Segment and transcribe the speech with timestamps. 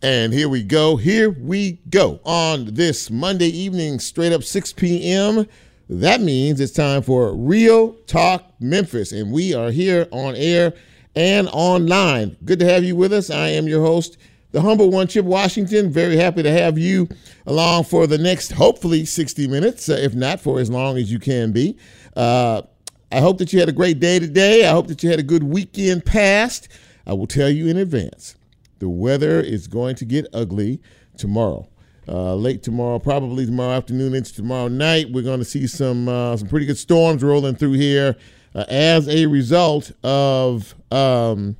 [0.00, 0.94] And here we go.
[0.94, 5.44] Here we go on this Monday evening, straight up 6 p.m.
[5.88, 9.10] That means it's time for Real Talk Memphis.
[9.10, 10.72] And we are here on air
[11.16, 12.36] and online.
[12.44, 13.28] Good to have you with us.
[13.28, 14.18] I am your host,
[14.52, 15.90] the humble one, Chip Washington.
[15.90, 17.08] Very happy to have you
[17.44, 21.18] along for the next, hopefully, 60 minutes, uh, if not for as long as you
[21.18, 21.76] can be.
[22.16, 22.62] Uh,
[23.10, 24.64] I hope that you had a great day today.
[24.64, 26.68] I hope that you had a good weekend past.
[27.04, 28.36] I will tell you in advance
[28.78, 30.80] the weather is going to get ugly
[31.16, 31.68] tomorrow.
[32.06, 36.34] Uh, late tomorrow, probably tomorrow afternoon into tomorrow night, we're going to see some uh,
[36.36, 38.16] some pretty good storms rolling through here
[38.54, 41.54] uh, as a result of um,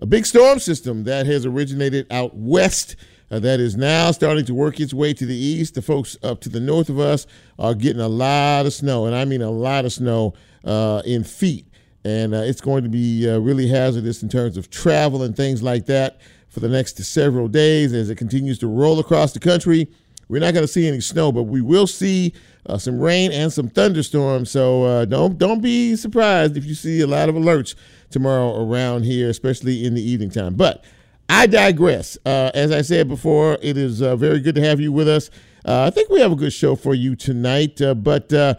[0.00, 2.96] a big storm system that has originated out west.
[3.30, 5.74] Uh, that is now starting to work its way to the east.
[5.74, 7.28] The folks up to the north of us
[7.60, 11.22] are getting a lot of snow, and I mean a lot of snow uh, in
[11.22, 11.69] feet
[12.04, 15.62] and uh, it's going to be uh, really hazardous in terms of travel and things
[15.62, 19.88] like that for the next several days as it continues to roll across the country.
[20.28, 22.32] We're not going to see any snow, but we will see
[22.66, 24.50] uh, some rain and some thunderstorms.
[24.50, 27.74] So uh, don't don't be surprised if you see a lot of alerts
[28.10, 30.54] tomorrow around here, especially in the evening time.
[30.54, 30.84] But
[31.28, 32.16] I digress.
[32.24, 35.30] Uh, as I said before, it is uh, very good to have you with us.
[35.64, 38.54] I think we have a good show for you tonight, but uh,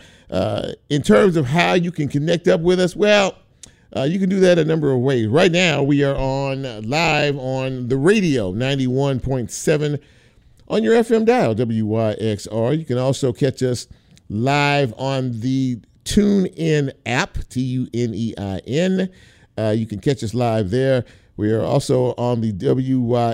[0.89, 3.35] in terms of how you can connect up with us, well,
[3.95, 5.27] uh, you can do that a number of ways.
[5.27, 9.99] Right now, we are on uh, live on the radio, 91.7
[10.69, 12.77] on your FM dial, WYXR.
[12.77, 13.87] You can also catch us
[14.29, 19.09] live on the TuneIn app, T U N E I N.
[19.57, 21.03] Uh, you can catch us live there.
[21.35, 23.33] We are also on the WYXR.org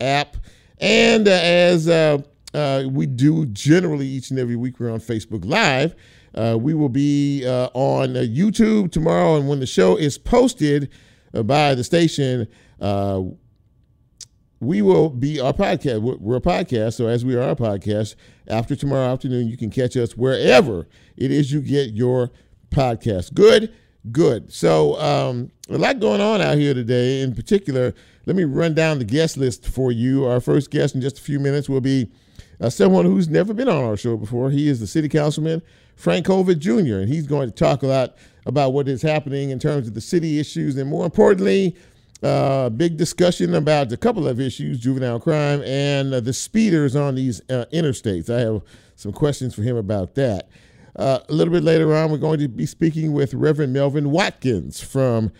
[0.00, 0.36] app.
[0.78, 2.18] And uh, as uh,
[2.54, 4.78] uh, we do generally each and every week.
[4.78, 5.94] We're on Facebook Live.
[6.34, 10.90] Uh, we will be uh, on uh, YouTube tomorrow, and when the show is posted
[11.32, 12.46] by the station,
[14.60, 16.00] we will be our podcast.
[16.20, 18.16] We're a podcast, so as we are a podcast,
[18.48, 20.86] after tomorrow afternoon, you can catch us wherever
[21.16, 22.30] it is you get your
[22.70, 23.32] podcast.
[23.34, 23.72] Good,
[24.12, 24.52] good.
[24.52, 27.22] So um, a lot going on out here today.
[27.22, 27.94] In particular,
[28.26, 30.24] let me run down the guest list for you.
[30.26, 32.10] Our first guest in just a few minutes will be
[32.60, 34.50] uh, someone who's never been on our show before.
[34.50, 35.62] He is the city councilman,
[35.96, 39.58] Frank Colvett Jr., and he's going to talk a lot about what is happening in
[39.58, 41.76] terms of the city issues and, more importantly,
[42.22, 47.14] uh, big discussion about a couple of issues juvenile crime and uh, the speeders on
[47.14, 48.30] these uh, interstates.
[48.30, 48.62] I have
[48.94, 50.48] some questions for him about that.
[50.96, 54.80] Uh, a little bit later on, we're going to be speaking with Reverend Melvin Watkins
[54.80, 55.30] from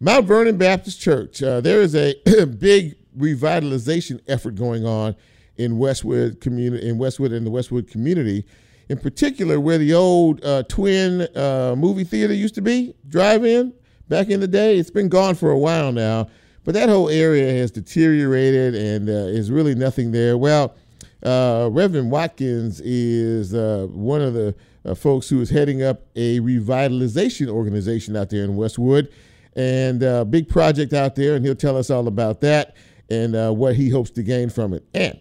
[0.00, 1.40] Mount Vernon Baptist Church.
[1.40, 2.14] Uh, there is a
[2.58, 5.14] big revitalization effort going on
[5.56, 8.44] in Westwood community in Westwood and the Westwood community,
[8.88, 13.72] in particular where the old uh, twin uh, movie theater used to be, drive-in
[14.08, 14.78] back in the day.
[14.78, 16.26] It's been gone for a while now,
[16.64, 20.36] but that whole area has deteriorated and uh, is really nothing there.
[20.36, 20.74] Well,
[21.22, 27.48] uh, Reverend Watkins is one of the uh, folks who is heading up a revitalization
[27.48, 29.12] organization out there in Westwood,
[29.56, 32.76] and a big project out there, and he'll tell us all about that
[33.10, 34.84] and what he hopes to gain from it.
[34.94, 35.18] And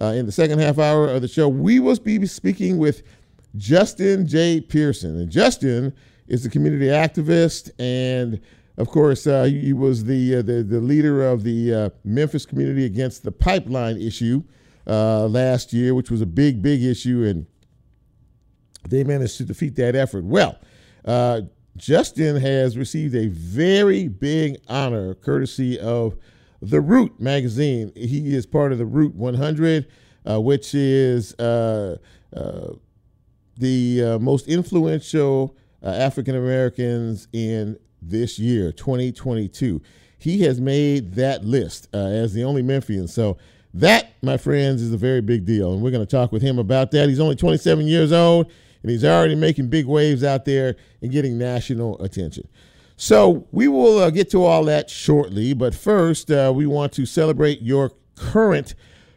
[0.00, 3.02] uh, in the second half hour of the show, we will be speaking with
[3.56, 4.60] Justin J.
[4.60, 5.18] Pearson.
[5.18, 5.94] And Justin
[6.26, 8.40] is a community activist, and
[8.78, 12.84] of course, uh, he was the, uh, the, the leader of the uh, Memphis community
[12.86, 14.42] against the pipeline issue
[14.86, 17.46] uh, last year, which was a big, big issue, and
[18.88, 20.24] they managed to defeat that effort.
[20.24, 20.58] Well,
[21.04, 21.42] uh,
[21.76, 26.16] Justin has received a very big honor courtesy of
[26.60, 27.92] the Root magazine.
[27.96, 29.86] He is part of the Root 100,
[30.28, 31.96] uh, which is uh,
[32.34, 32.72] uh,
[33.56, 39.82] the uh, most influential uh, African Americans in this year, 2022.
[40.18, 43.08] He has made that list as the only Memphian.
[43.08, 43.38] So
[43.74, 45.72] that, my friends, is a very big deal.
[45.72, 47.08] And we're going to talk with him about that.
[47.08, 48.52] He's only 27 years old,
[48.82, 52.48] and he's already making big waves out there and getting national attention.
[52.96, 57.06] So we will uh, get to all that shortly, but first uh, we want to
[57.06, 58.74] celebrate your current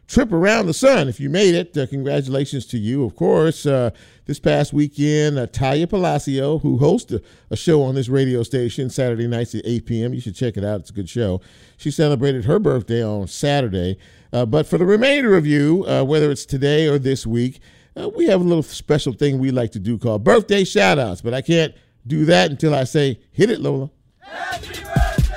[0.07, 1.07] trip around the sun.
[1.07, 3.03] If you made it, uh, congratulations to you.
[3.03, 3.91] Of course, uh,
[4.25, 8.89] this past weekend, uh, Taya Palacio, who hosts a, a, show on this radio station
[8.89, 10.81] Saturday nights at 8 p.m., you should check it out.
[10.81, 11.41] It's a good show.
[11.77, 13.97] She celebrated her birthday on Saturday.
[14.31, 17.59] Uh, but for the remainder of you, whether it's today or this week,
[17.95, 21.33] we have a little special thing we like to do called birthday shout outs, but
[21.33, 21.73] I can't
[22.05, 23.89] do that until I say, hit it, Lola.
[24.21, 25.27] Happy birthday!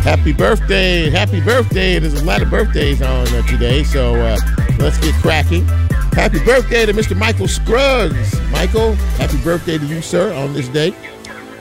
[0.00, 1.10] Happy birthday!
[1.10, 1.98] Happy birthday!
[1.98, 4.36] There's a lot of birthdays on uh, today, so uh,
[4.78, 5.66] let's get cracking.
[6.12, 7.16] Happy birthday to Mr.
[7.16, 8.40] Michael Scruggs.
[8.50, 10.94] Michael, happy birthday to you, sir, on this day.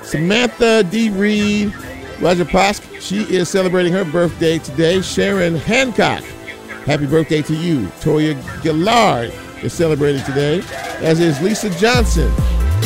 [0.02, 1.10] Samantha D.
[1.10, 1.74] Reed,
[2.20, 5.02] Roger Posk, she is celebrating her birthday today.
[5.02, 6.24] Sharon Hancock,
[6.86, 7.86] happy birthday to you.
[8.02, 9.32] Toya Gillard
[9.64, 10.64] is celebrating today,
[11.00, 12.32] as is Lisa Johnson.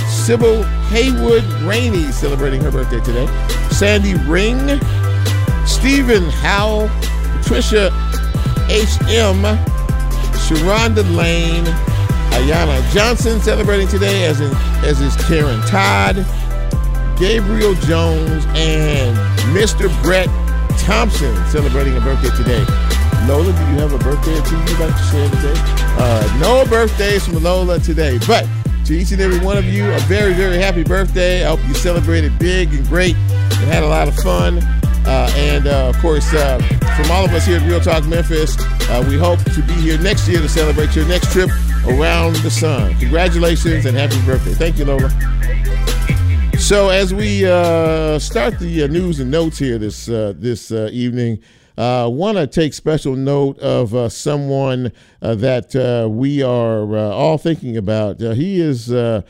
[0.10, 3.28] Sybil Haywood Rainey celebrating her birthday today.
[3.70, 4.80] Sandy Ring,
[5.66, 6.90] Stephen Howell,
[7.40, 7.88] Patricia
[8.70, 9.42] H.M.,
[10.42, 11.66] Sharonda Lane,
[12.32, 14.52] Ayana Johnson celebrating today, as, in,
[14.84, 16.18] as is Karen Todd.
[17.22, 19.16] Gabriel Jones, and
[19.56, 19.90] Mr.
[20.02, 20.26] Brett
[20.80, 22.66] Thompson celebrating a birthday today.
[23.28, 25.54] Lola, do you have a birthday or two you'd like to share today?
[26.00, 28.48] Uh, no birthdays from Lola today, but
[28.86, 31.46] to each and every one of you, a very, very happy birthday.
[31.46, 34.58] I hope you celebrated big and great and had a lot of fun.
[35.06, 36.58] Uh, and uh, of course, uh,
[36.98, 38.58] from all of us here at Real Talk Memphis,
[38.90, 41.52] uh, we hope to be here next year to celebrate your next trip
[41.86, 42.98] around the sun.
[42.98, 44.54] Congratulations and happy birthday.
[44.54, 45.12] Thank you, Lola.
[46.62, 50.90] So as we uh, start the uh, news and notes here this uh, this uh,
[50.94, 51.40] evening,
[51.76, 57.76] I uh, want to take special note of uh, someone that we are all thinking
[57.76, 58.22] about.
[58.22, 59.24] he is the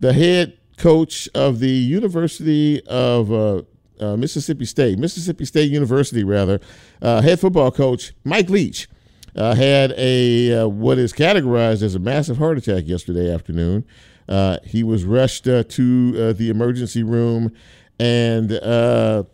[0.00, 3.64] head coach of the University of
[3.98, 6.60] Mississippi State, Mississippi State University, rather,
[7.00, 8.86] head football coach Mike Leach.
[9.34, 13.84] had a what is categorized as a massive heart attack yesterday afternoon.
[14.30, 17.52] Uh, he was rushed uh, to uh, the emergency room,
[17.98, 19.24] and uh,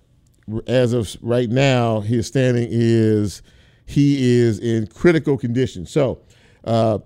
[0.66, 3.43] as of right now, his standing is
[3.84, 5.84] he is in critical condition.
[5.84, 6.20] So
[6.64, 6.98] uh,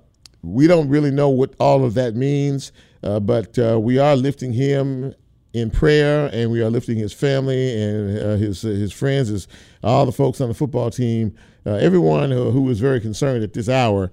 [0.42, 2.70] we don't really know what all of that means,
[3.02, 5.12] uh, but we are lifting him
[5.52, 9.48] in prayer, and we are lifting his family and his his friends, his
[9.82, 11.34] all the folks on the football team,
[11.66, 14.12] everyone who, who is very concerned at this hour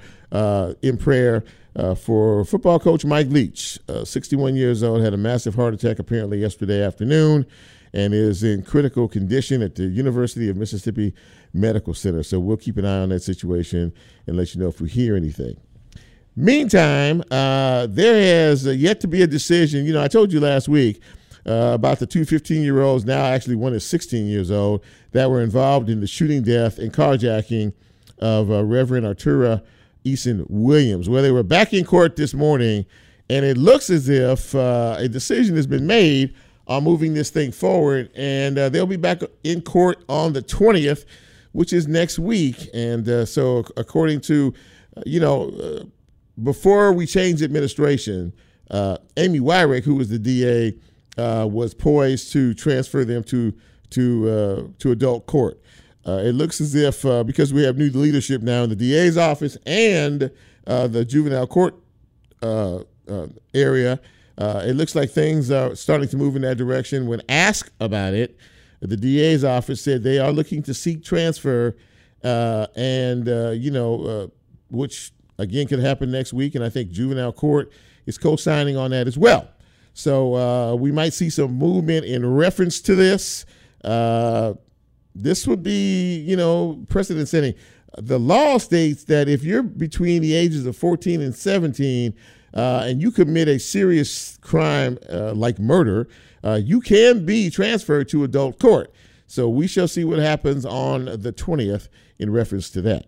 [0.81, 1.44] in prayer
[1.77, 6.00] uh, for football coach Mike Leach, uh, 61 years old, had a massive heart attack
[6.00, 7.45] apparently yesterday afternoon
[7.94, 11.13] and is in critical condition at the University of Mississippi
[11.53, 12.24] Medical Center.
[12.24, 13.94] So we'll keep an eye on that situation
[14.25, 15.56] and let you know if we hear anything.
[16.35, 19.85] Meantime, uh, there has yet to be a decision.
[19.85, 21.01] You know, I told you last week
[21.45, 25.30] uh, about the two 15 year olds, now actually one is 16 years old, that
[25.30, 27.73] were involved in the shooting death and carjacking
[28.19, 29.63] of uh, Reverend Autura
[30.07, 32.86] Eason Williams, where they were back in court this morning,
[33.30, 36.33] and it looks as if uh, a decision has been made
[36.68, 41.06] on moving this thing forward, and uh, they'll be back in court on the 20th,
[41.54, 42.69] which is next week.
[42.74, 44.54] And uh, so, according to,
[44.95, 45.83] uh, you know, uh,
[46.44, 48.33] before we changed administration,
[48.69, 50.75] uh, Amy Weirich, who was the DA,
[51.18, 53.54] was poised to transfer them to
[53.89, 55.59] to to adult court.
[56.07, 59.18] Uh, it looks as if uh, because we have new leadership now in the DA's
[59.18, 60.31] office and
[60.65, 61.75] uh, the juvenile court
[62.42, 64.00] uh, uh, area,
[64.38, 67.07] uh, it looks like things are starting to move in that direction.
[67.07, 68.38] When asked about it,
[68.80, 71.75] the DA's office said they are looking to seek transfer,
[72.24, 73.27] and
[73.62, 74.31] you know,
[74.69, 76.54] which again could happen next week.
[76.56, 77.71] And I think juvenile court
[78.06, 79.50] is co-signing on that as well.
[79.94, 83.45] So we might see some movement in reference to this.
[85.22, 87.54] This would be, you know, precedent setting.
[87.98, 92.14] The law states that if you're between the ages of 14 and 17
[92.54, 96.07] uh, and you commit a serious crime uh, like murder,
[96.44, 98.94] uh, you can be transferred to adult court.
[99.26, 103.07] So we shall see what happens on the 20th in reference to that.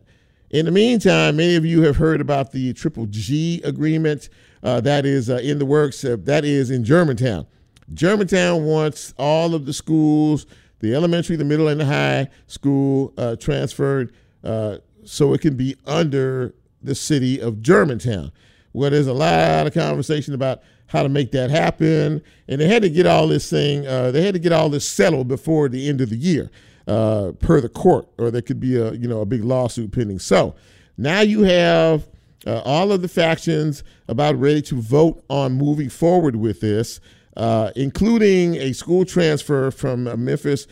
[0.50, 4.30] In the meantime, many of you have heard about the Triple G agreement
[4.64, 6.04] uh, that is uh, in the works.
[6.04, 7.46] Uh, that is in Germantown.
[7.94, 10.46] Germantown wants all of the schools
[10.80, 15.76] the elementary, the middle, and the high school uh, transferred uh, so it can be
[15.86, 18.32] under the city of Germantown.
[18.72, 22.84] Where there's a lot of conversation about how to make that happen, and they had
[22.84, 25.90] to get all this thing, uh, they had to get all this settled before the
[25.90, 26.52] end of the year,
[26.88, 30.20] uh, per the court, or there could be a you know a big lawsuit pending.
[30.20, 30.56] So
[30.98, 32.08] now you have.
[32.48, 37.02] Uh, all of the factions about ready to vote on moving forward with this
[37.40, 40.68] uh, including a school transfer from Memphis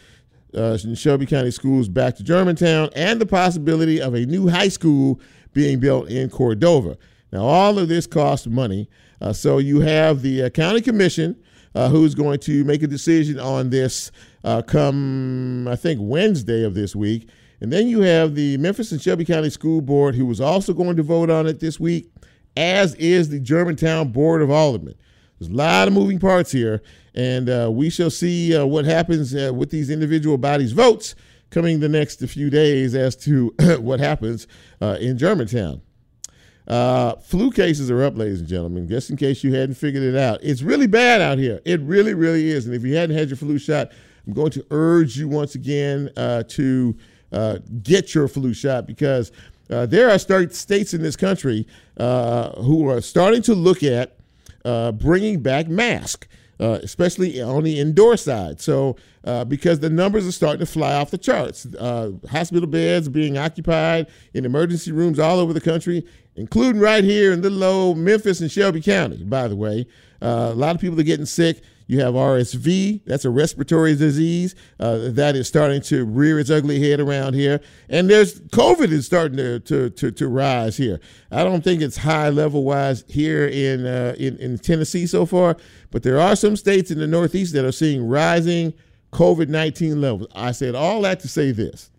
[0.54, 5.20] uh, Shelby County schools back to Germantown, and the possibility of a new high school
[5.54, 6.98] being built in Cordova.
[7.32, 8.90] Now, all of this costs money.
[9.22, 11.42] Uh, so you have the uh, county commission
[11.74, 14.12] uh, who's going to make a decision on this
[14.44, 17.30] uh, come, I think, Wednesday of this week.
[17.62, 20.98] And then you have the Memphis and Shelby County School Board who is also going
[20.98, 22.12] to vote on it this week,
[22.56, 24.96] as is the Germantown Board of Aldermen.
[25.40, 26.82] There's a lot of moving parts here,
[27.14, 31.14] and uh, we shall see uh, what happens uh, with these individual bodies' votes
[31.52, 34.48] coming the next few days as to what happens
[34.82, 35.82] uh, in Germantown.
[36.68, 40.18] Uh, flu cases are up, ladies and gentlemen, just in case you hadn't figured it
[40.18, 40.40] out.
[40.42, 41.62] It's really bad out here.
[41.66, 42.66] It really, really is.
[42.66, 43.92] And if you hadn't had your flu shot,
[44.26, 46.98] I'm going to urge you once again uh, to
[47.84, 49.32] get your flu shot because
[49.68, 51.68] there are states in this country
[51.98, 54.18] who are starting to look at
[54.68, 56.28] uh, bringing back masks.
[56.60, 58.60] Uh, especially on the indoor side.
[58.60, 63.08] So, uh, because the numbers are starting to fly off the charts, uh, hospital beds
[63.10, 66.04] being occupied in emergency rooms all over the country,
[66.36, 69.86] including right here in little old Memphis and Shelby County, by the way.
[70.20, 71.62] Uh, a lot of people are getting sick.
[71.88, 76.82] You have RSV, that's a respiratory disease uh, that is starting to rear its ugly
[76.82, 77.62] head around here.
[77.88, 81.00] And there's COVID is starting to, to, to, to rise here.
[81.32, 85.56] I don't think it's high level wise here in, uh, in, in Tennessee so far,
[85.90, 88.74] but there are some states in the Northeast that are seeing rising
[89.14, 90.28] COVID 19 levels.
[90.36, 91.90] I said all that to say this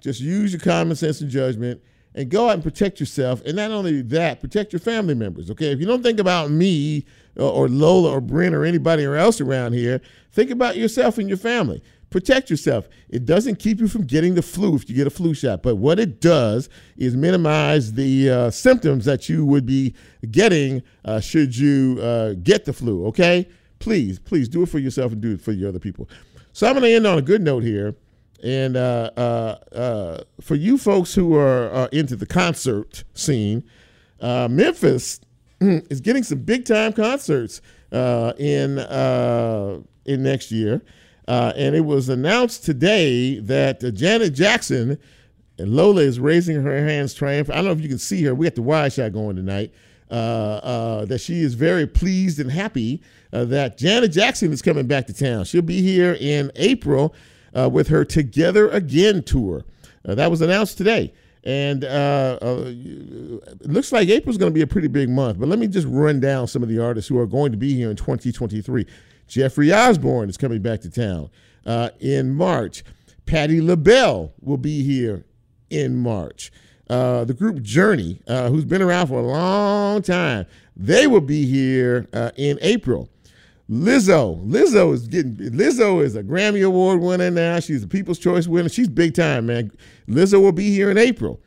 [0.00, 1.80] just use your common sense and judgment
[2.16, 3.42] and go out and protect yourself.
[3.44, 5.50] And not only that, protect your family members.
[5.50, 7.04] Okay, if you don't think about me
[7.36, 10.00] or, or Lola or Brent or anybody else around here,
[10.32, 11.82] think about yourself and your family.
[12.08, 12.88] Protect yourself.
[13.10, 15.76] It doesn't keep you from getting the flu if you get a flu shot, but
[15.76, 19.94] what it does is minimize the uh, symptoms that you would be
[20.30, 23.06] getting uh, should you uh, get the flu.
[23.06, 23.46] Okay,
[23.80, 26.08] please, please do it for yourself and do it for your other people.
[26.52, 27.94] So I'm going to end on a good note here.
[28.42, 33.64] And uh, uh, uh, for you folks who are uh, into the concert scene,
[34.20, 35.20] uh, Memphis
[35.60, 37.60] is getting some big time concerts
[37.92, 38.78] uh, in
[40.04, 40.82] in next year.
[41.26, 44.98] and it was announced today that Janet Jackson
[45.58, 47.54] and Lola is raising her hands triumphant.
[47.54, 48.34] I don't know if you can see her.
[48.34, 49.72] We got the wide shot going tonight.
[50.10, 55.46] that she is very pleased and happy that Janet Jackson is coming back to town.
[55.46, 57.14] She'll be here in April
[57.54, 59.64] uh, with her Together Again tour.
[60.06, 61.12] Uh, that was announced today.
[61.44, 65.38] And uh, uh it looks like April's going to be a pretty big month.
[65.38, 67.74] But let me just run down some of the artists who are going to be
[67.74, 68.86] here in 2023.
[69.28, 71.30] Jeffrey Osborne is coming back to town
[71.64, 72.84] uh, in March.
[73.26, 75.24] Patti LaBelle will be here
[75.70, 76.52] in March.
[76.88, 81.44] Uh, the group Journey, uh, who's been around for a long time, they will be
[81.44, 83.08] here uh, in April.
[83.68, 84.46] Lizzo.
[84.46, 87.58] Lizzo is getting Lizzo is a Grammy Award winner now.
[87.60, 88.68] She's a People's Choice winner.
[88.68, 89.72] She's big time, man.
[90.08, 91.40] Lizzo will be here in April.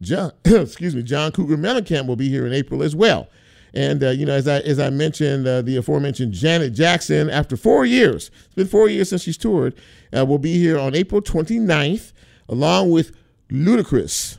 [0.00, 3.28] John, excuse me, John Cougar Mellencamp will be here in April as well.
[3.74, 7.56] And uh, you know, as I as I mentioned, uh, the aforementioned Janet Jackson, after
[7.56, 9.74] four years, it's been four years since she's toured,
[10.16, 12.12] uh, will be here on April 29th,
[12.48, 13.10] along with
[13.50, 14.38] Ludacris.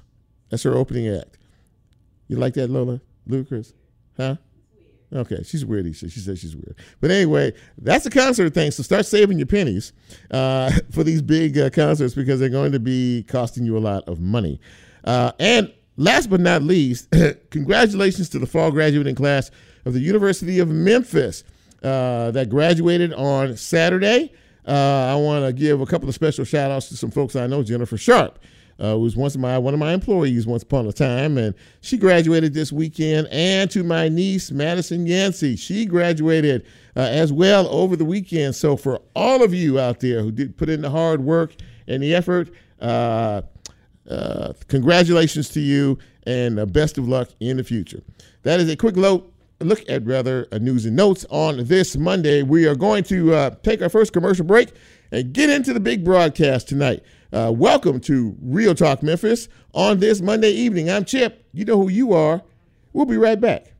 [0.49, 1.37] That's her opening act.
[2.29, 3.01] You like that, Lola?
[3.27, 3.73] Ludacris,
[4.15, 4.37] huh?
[5.13, 5.85] Okay, she's weird.
[5.95, 6.75] She, she says she's weird.
[6.99, 8.71] But anyway, that's the concert thing.
[8.71, 9.93] So start saving your pennies
[10.31, 14.03] uh, for these big uh, concerts because they're going to be costing you a lot
[14.07, 14.59] of money.
[15.03, 17.13] Uh, and last but not least,
[17.51, 19.51] congratulations to the fall graduating class
[19.85, 21.43] of the University of Memphis
[21.83, 24.33] uh, that graduated on Saturday.
[24.67, 27.45] Uh, I want to give a couple of special shout outs to some folks I
[27.45, 27.61] know.
[27.61, 28.39] Jennifer Sharp
[28.83, 32.53] uh, was once my one of my employees once upon a time, and she graduated
[32.53, 33.27] this weekend.
[33.31, 36.65] And to my niece Madison Yancey, she graduated
[36.95, 38.55] uh, as well over the weekend.
[38.55, 41.55] So for all of you out there who did put in the hard work
[41.87, 42.49] and the effort,
[42.81, 43.41] uh,
[44.09, 48.01] uh congratulations to you, and uh, best of luck in the future.
[48.43, 52.43] That is a quick look look at rather news and notes on this Monday.
[52.43, 54.69] We are going to uh, take our first commercial break
[55.11, 57.03] and get into the big broadcast tonight.
[57.35, 60.89] Uh, welcome to Real Talk Memphis on this Monday evening.
[60.89, 61.45] I'm Chip.
[61.51, 62.41] You know who you are.
[62.93, 63.73] We'll be right back.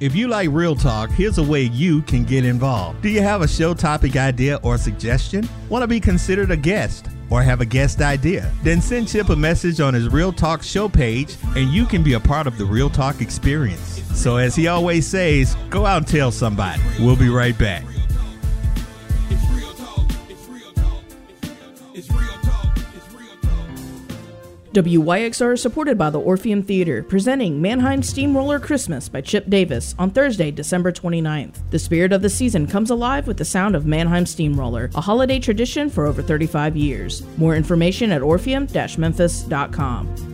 [0.00, 3.02] If you like Real Talk, here's a way you can get involved.
[3.02, 5.46] Do you have a show topic idea or suggestion?
[5.68, 7.11] Want to be considered a guest?
[7.32, 8.52] Or have a guest idea?
[8.62, 12.12] Then send Chip a message on his Real Talk show page and you can be
[12.12, 14.02] a part of the Real Talk experience.
[14.14, 16.82] So, as he always says, go out and tell somebody.
[17.00, 17.84] We'll be right back.
[24.72, 30.10] WYXR is supported by the Orpheum Theater, presenting Mannheim Steamroller Christmas by Chip Davis on
[30.10, 31.56] Thursday, December 29th.
[31.70, 35.38] The spirit of the season comes alive with the sound of Mannheim Steamroller, a holiday
[35.38, 37.22] tradition for over 35 years.
[37.36, 40.31] More information at orpheum-memphis.com.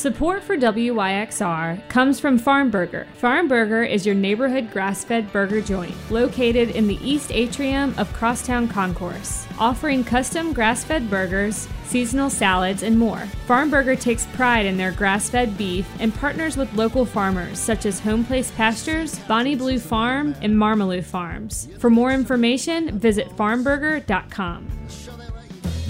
[0.00, 3.06] Support for WYXR comes from Farm Burger.
[3.16, 8.10] Farm Burger is your neighborhood grass fed burger joint located in the east atrium of
[8.14, 13.18] Crosstown Concourse, offering custom grass fed burgers, seasonal salads, and more.
[13.46, 17.84] Farm Burger takes pride in their grass fed beef and partners with local farmers such
[17.84, 21.68] as Home Place Pastures, Bonnie Blue Farm, and Marmilu Farms.
[21.78, 24.66] For more information, visit farmburger.com.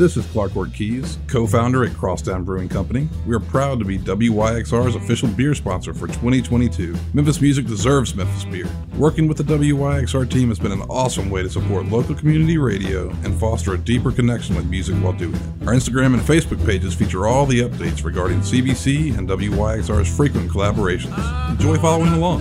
[0.00, 3.06] This is Clark Keys, co founder at Crosstown Brewing Company.
[3.26, 6.96] We are proud to be WYXR's official beer sponsor for 2022.
[7.12, 8.66] Memphis music deserves Memphis beer.
[8.96, 13.10] Working with the WYXR team has been an awesome way to support local community radio
[13.24, 15.66] and foster a deeper connection with music while doing it.
[15.66, 21.50] Our Instagram and Facebook pages feature all the updates regarding CBC and WYXR's frequent collaborations.
[21.50, 22.40] Enjoy following along.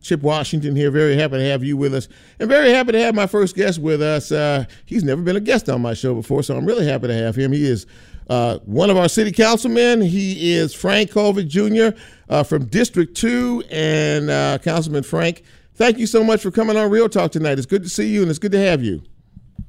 [0.00, 0.90] Chip Washington here.
[0.90, 3.78] Very happy to have you with us, and very happy to have my first guest
[3.78, 4.32] with us.
[4.32, 7.14] Uh, he's never been a guest on my show before, so I'm really happy to
[7.14, 7.52] have him.
[7.52, 7.86] He is
[8.30, 10.00] uh, one of our city councilmen.
[10.00, 11.88] He is Frank Colvett Jr.
[12.28, 13.64] Uh, from District 2.
[13.70, 15.42] And uh, Councilman Frank,
[15.74, 17.58] thank you so much for coming on Real Talk tonight.
[17.58, 19.02] It's good to see you, and it's good to have you.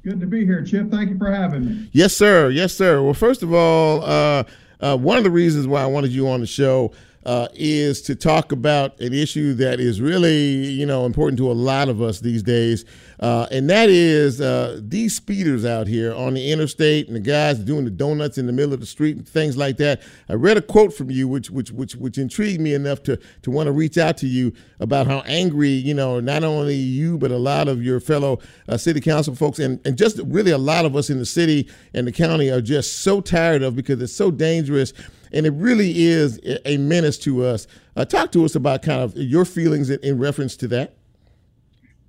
[0.04, 0.90] Good to be here, Chip.
[0.90, 1.90] Thank you for having me.
[1.92, 2.50] Yes, sir.
[2.50, 3.02] Yes, sir.
[3.02, 4.44] Well, first of all, uh,
[4.80, 6.92] uh, one of the reasons why I wanted you on the show
[7.24, 11.52] uh, is to talk about an issue that is really, you know, important to a
[11.52, 12.84] lot of us these days,
[13.20, 17.58] uh, and that is uh, these speeders out here on the interstate and the guys
[17.60, 20.02] doing the donuts in the middle of the street and things like that.
[20.28, 23.50] I read a quote from you, which which which which intrigued me enough to to
[23.50, 27.30] want to reach out to you about how angry, you know, not only you but
[27.30, 30.84] a lot of your fellow uh, city council folks and and just really a lot
[30.84, 34.12] of us in the city and the county are just so tired of because it's
[34.12, 34.92] so dangerous
[35.32, 37.66] and it really is a menace to us.
[37.96, 40.94] Uh, talk to us about kind of your feelings in, in reference to that.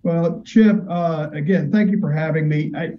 [0.03, 2.71] Well, Chip, uh, again, thank you for having me.
[2.75, 2.97] I,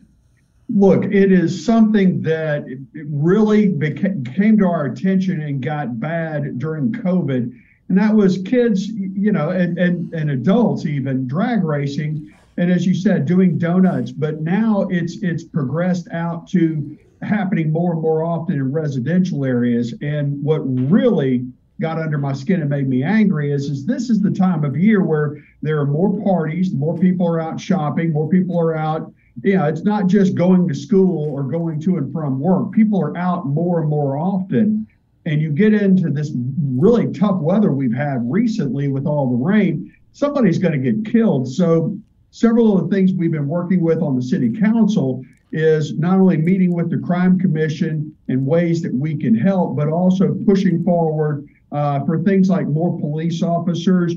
[0.69, 6.93] look, it is something that really became, came to our attention and got bad during
[6.93, 12.73] COVID, and that was kids, you know, and, and, and adults even drag racing, and
[12.73, 14.11] as you said, doing donuts.
[14.11, 19.95] But now it's it's progressed out to happening more and more often in residential areas.
[20.03, 21.47] And what really
[21.81, 24.77] got under my skin and made me angry is, is this is the time of
[24.77, 29.13] year where there are more parties, more people are out shopping, more people are out.
[29.43, 32.71] Know, it's not just going to school or going to and from work.
[32.71, 34.87] People are out more and more often.
[35.27, 36.31] And you get into this
[36.63, 41.49] really tough weather we've had recently with all the rain, somebody's going to get killed.
[41.49, 41.99] So,
[42.31, 46.37] several of the things we've been working with on the city council is not only
[46.37, 51.49] meeting with the crime commission in ways that we can help, but also pushing forward
[51.71, 54.15] uh, for things like more police officers.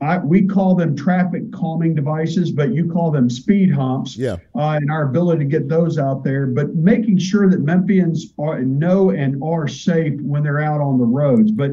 [0.00, 4.16] I, we call them traffic calming devices, but you call them speed humps.
[4.16, 4.36] Yeah.
[4.54, 8.60] Uh, and our ability to get those out there, but making sure that Memphians are,
[8.60, 11.52] know and are safe when they're out on the roads.
[11.52, 11.70] But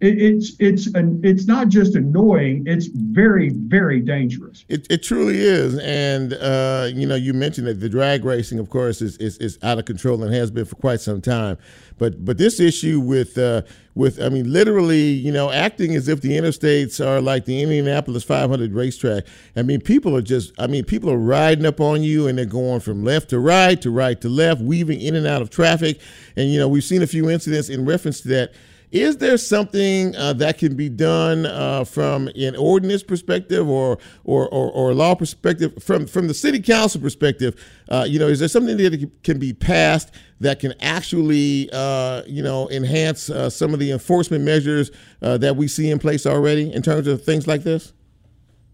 [0.00, 4.64] it, it's it's an, it's not just annoying; it's very very dangerous.
[4.68, 8.70] It, it truly is, and uh, you know you mentioned that the drag racing, of
[8.70, 11.58] course, is, is, is out of control and has been for quite some time.
[11.98, 13.62] But but this issue with uh,
[13.96, 18.22] with I mean literally you know acting as if the interstates are like the Indianapolis
[18.22, 19.24] 500 racetrack.
[19.56, 22.44] I mean people are just I mean people are riding up on you and they're
[22.44, 26.00] going from left to right to right to left, weaving in and out of traffic.
[26.36, 28.52] And you know we've seen a few incidents in reference to that
[28.90, 34.48] is there something uh, that can be done uh, from an ordinance perspective or, or,
[34.48, 37.62] or, or, law perspective, from, from the city council perspective?
[37.90, 42.42] Uh, you know, is there something that can be passed that can actually, uh, you
[42.42, 46.72] know, enhance uh, some of the enforcement measures uh, that we see in place already
[46.72, 47.92] in terms of things like this?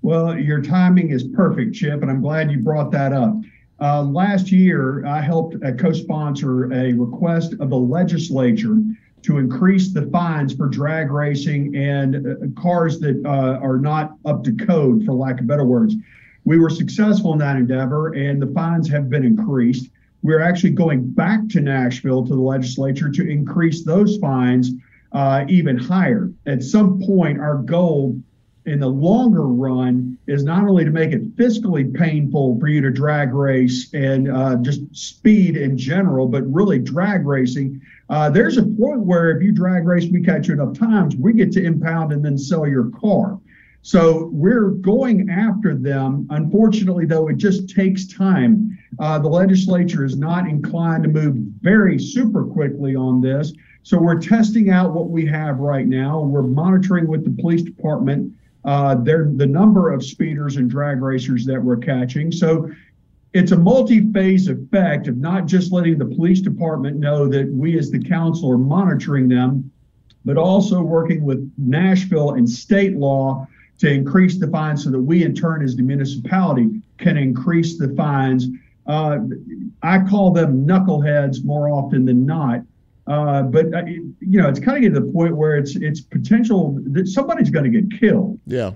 [0.03, 3.35] Well, your timing is perfect, Chip, and I'm glad you brought that up.
[3.81, 8.81] last year, I helped co-sponsor a request of the legislature
[9.25, 14.45] to increase the fines for drag racing and uh, cars that uh, are not up
[14.45, 15.95] to code, for lack of better words.
[16.45, 19.91] We were successful in that endeavor, and the fines have been increased.
[20.23, 24.73] we're actually going back to Nashville to the legislature to increase those fines
[25.13, 26.31] uh, even higher.
[26.47, 28.21] At some point, our goal
[28.67, 32.91] in the longer run is not only to make it fiscally painful for you to
[32.91, 37.81] drag race and uh, just speed in general, but really drag racing.
[38.11, 41.33] Uh, there's a point where if you drag race, we catch you enough times, we
[41.33, 43.39] get to impound and then sell your car.
[43.83, 46.27] So we're going after them.
[46.31, 48.79] Unfortunately, though, it just takes time.
[48.99, 53.53] Uh, the legislature is not inclined to move very super quickly on this.
[53.83, 56.21] So we're testing out what we have right now.
[56.21, 58.33] We're monitoring with the police department
[58.65, 62.33] uh, the number of speeders and drag racers that we're catching.
[62.33, 62.71] So
[63.35, 67.91] it's a multi-phase effect of not just letting the police department know that we as
[67.91, 69.71] the council are monitoring them,
[70.25, 73.47] but also working with Nashville and state law
[73.79, 77.89] to increase the fines so that we in turn as the municipality can increase the
[77.97, 78.47] fines.
[78.87, 79.19] Uh,
[79.83, 82.63] I call them knuckleheads more often than not
[83.07, 86.01] uh, but uh, you know, it's kind of getting to the point where it's it's
[86.01, 88.39] potential that somebody's going to get killed.
[88.47, 88.73] Yeah.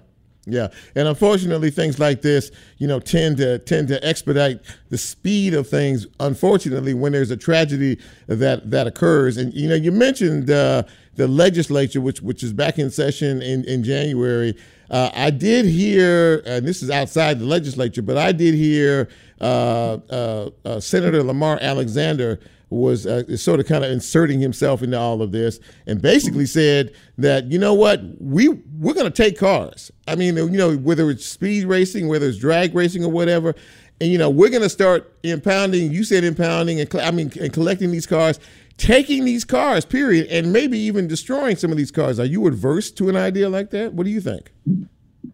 [0.50, 5.52] Yeah, and unfortunately, things like this, you know, tend to tend to expedite the speed
[5.52, 6.06] of things.
[6.20, 10.84] Unfortunately, when there's a tragedy that that occurs, and you know, you mentioned uh,
[11.16, 14.56] the legislature, which which is back in session in in January.
[14.90, 19.98] Uh, I did hear, and this is outside the legislature, but I did hear uh,
[20.08, 25.22] uh, uh Senator Lamar Alexander was uh, sort of kind of inserting himself into all
[25.22, 29.90] of this and basically said that you know what we we're going to take cars.
[30.06, 33.54] I mean, you know, whether it's speed racing, whether it's drag racing or whatever,
[34.00, 35.92] and you know, we're going to start impounding.
[35.92, 38.38] You said impounding and I mean, and collecting these cars,
[38.76, 42.20] taking these cars, period, and maybe even destroying some of these cars.
[42.20, 43.94] Are you adverse to an idea like that?
[43.94, 44.52] What do you think?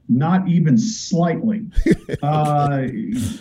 [0.09, 1.65] Not even slightly.
[2.23, 2.87] uh,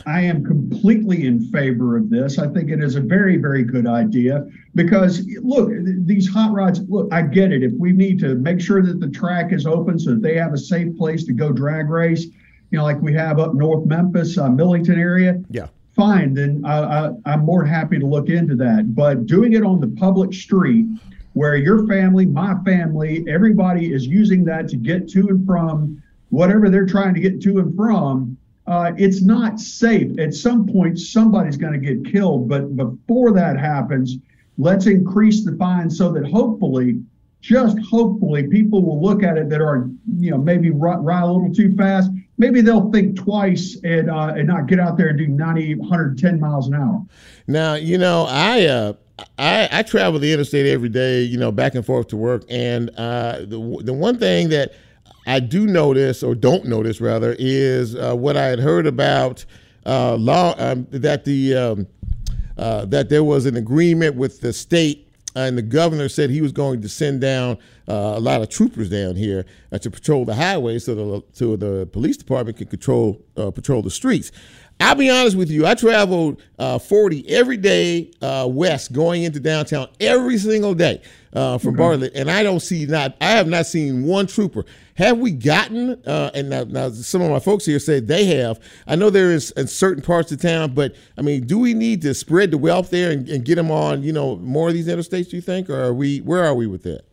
[0.06, 2.40] I am completely in favor of this.
[2.40, 5.70] I think it is a very, very good idea because, look,
[6.06, 7.64] these hot rods, look, I get it.
[7.64, 10.54] If we need to make sure that the track is open so that they have
[10.54, 14.38] a safe place to go drag race, you know, like we have up North Memphis,
[14.38, 15.42] uh, Millington area.
[15.50, 15.68] Yeah.
[15.96, 18.96] Fine, then I, I, I'm more happy to look into that.
[18.96, 20.88] But doing it on the public street,
[21.34, 26.03] where your family, my family, everybody is using that to get to and from
[26.34, 30.18] whatever they're trying to get to and from, uh, it's not safe.
[30.18, 32.50] At some point, somebody's going to get killed.
[32.50, 34.18] But before that happens,
[34.58, 37.04] let's increase the fine so that hopefully,
[37.42, 41.54] just hopefully, people will look at it that are, you know, maybe ride, a little
[41.54, 42.10] too fast.
[42.40, 46.40] Maybe they'll think twice and uh, and not get out there and do 90, 110
[46.40, 47.06] miles an hour.
[47.46, 48.94] Now, you know, I uh,
[49.38, 52.90] I, I travel the interstate every day, you know, back and forth to work, and
[52.98, 54.74] uh, the the one thing that
[55.26, 59.46] I do notice, or don't notice rather, is uh, what I had heard about
[59.86, 61.88] uh, law um, that the um,
[62.58, 66.52] uh, that there was an agreement with the state, and the governor said he was
[66.52, 67.58] going to send down
[67.88, 71.56] uh, a lot of troopers down here uh, to patrol the highways, so the so
[71.56, 74.32] the police department can control uh, patrol the streets.
[74.80, 75.66] I'll be honest with you.
[75.66, 81.02] I traveled uh, 40 every day uh, west, going into downtown every single day
[81.34, 83.16] uh, from Bartlett, and I don't see not.
[83.22, 84.66] I have not seen one trooper.
[84.96, 86.02] Have we gotten?
[86.06, 88.60] Uh, and now, now, some of my folks here say they have.
[88.86, 92.02] I know there is in certain parts of town, but I mean, do we need
[92.04, 94.04] to spread the wealth there and, and get them on?
[94.04, 95.30] You know, more of these interstates?
[95.32, 96.20] Do you think, or are we?
[96.20, 97.06] Where are we with that?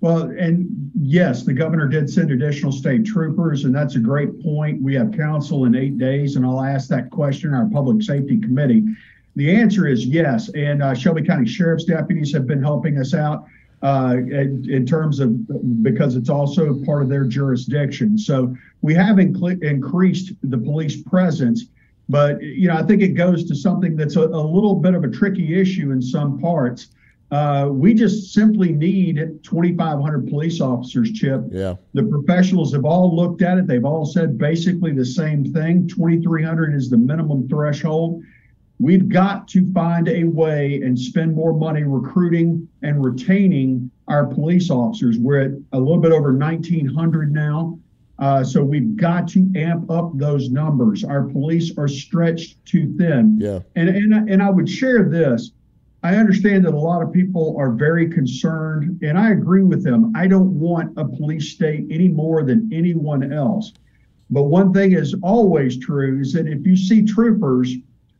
[0.00, 4.80] Well, and yes, the governor did send additional state troopers, and that's a great point.
[4.80, 8.84] We have council in eight days, and I'll ask that question our public safety committee.
[9.34, 13.46] The answer is yes, and uh, Shelby County Sheriff's deputies have been helping us out
[13.82, 18.16] uh, in, in, terms of because it's also part of their jurisdiction.
[18.16, 21.66] So we have inc- increased the police presence,
[22.08, 25.04] but you know I think it goes to something that's a, a little bit of
[25.04, 26.88] a tricky issue in some parts
[27.30, 31.42] uh, we just simply need 2,500 police officers, Chip.
[31.50, 31.74] Yeah.
[31.92, 33.66] The professionals have all looked at it.
[33.66, 38.22] They've all said basically the same thing 2,300 is the minimum threshold.
[38.78, 44.70] We've got to find a way and spend more money recruiting and retaining our police
[44.70, 45.18] officers.
[45.18, 47.78] We're at a little bit over 1,900 now.
[48.18, 51.04] Uh, so we've got to amp up those numbers.
[51.04, 53.38] Our police are stretched too thin.
[53.40, 53.60] Yeah.
[53.74, 55.52] And, and, and I would share this
[56.06, 60.12] I understand that a lot of people are very concerned, and I agree with them.
[60.14, 63.72] I don't want a police state any more than anyone else.
[64.30, 67.74] But one thing is always true is that if you see troopers,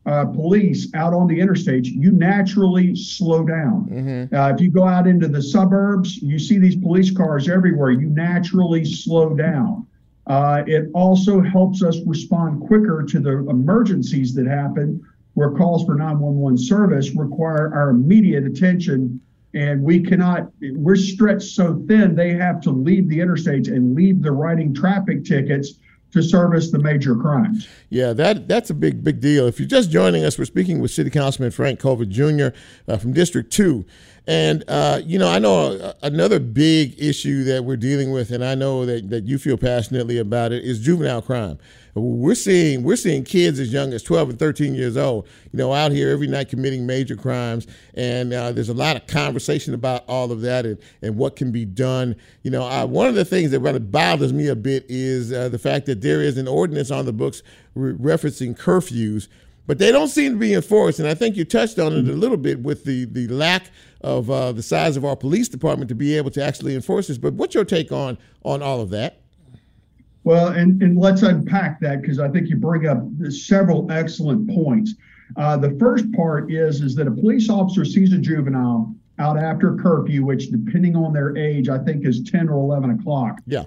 [0.07, 3.85] uh, police out on the interstate, you naturally slow down.
[3.91, 4.33] Mm-hmm.
[4.33, 8.07] Uh, if you go out into the suburbs, you see these police cars everywhere, you
[8.09, 9.85] naturally slow down.
[10.25, 15.93] Uh, it also helps us respond quicker to the emergencies that happen where calls for
[15.95, 19.21] 911 service require our immediate attention
[19.53, 24.21] and we cannot we're stretched so thin they have to leave the interstates and leave
[24.21, 25.79] the writing traffic tickets
[26.11, 27.67] to service the major crimes.
[27.89, 29.47] Yeah, that that's a big big deal.
[29.47, 32.47] If you're just joining us, we're speaking with City Councilman Frank Colvett Jr.
[32.87, 33.85] Uh, from District Two,
[34.27, 38.55] and uh, you know I know another big issue that we're dealing with, and I
[38.55, 41.57] know that that you feel passionately about it is juvenile crime.
[41.95, 45.73] We're seeing we're seeing kids as young as 12 and 13 years old, you know,
[45.73, 50.03] out here every night committing major crimes, and uh, there's a lot of conversation about
[50.07, 52.15] all of that and, and what can be done.
[52.43, 55.49] You know, uh, one of the things that really bothers me a bit is uh,
[55.49, 57.41] the fact that there is an ordinance on the books
[57.75, 59.29] re- referencing curfews,
[59.67, 60.99] but they don't seem to be enforced.
[60.99, 63.69] And I think you touched on it a little bit with the the lack
[64.01, 67.17] of uh, the size of our police department to be able to actually enforce this.
[67.17, 69.21] But what's your take on on all of that?
[70.23, 74.95] Well, and, and let's unpack that because I think you bring up several excellent points.
[75.35, 79.75] Uh, the first part is is that a police officer sees a juvenile out after
[79.75, 83.39] curfew, which depending on their age, I think is 10 or 11 o'clock.
[83.47, 83.63] Yeah.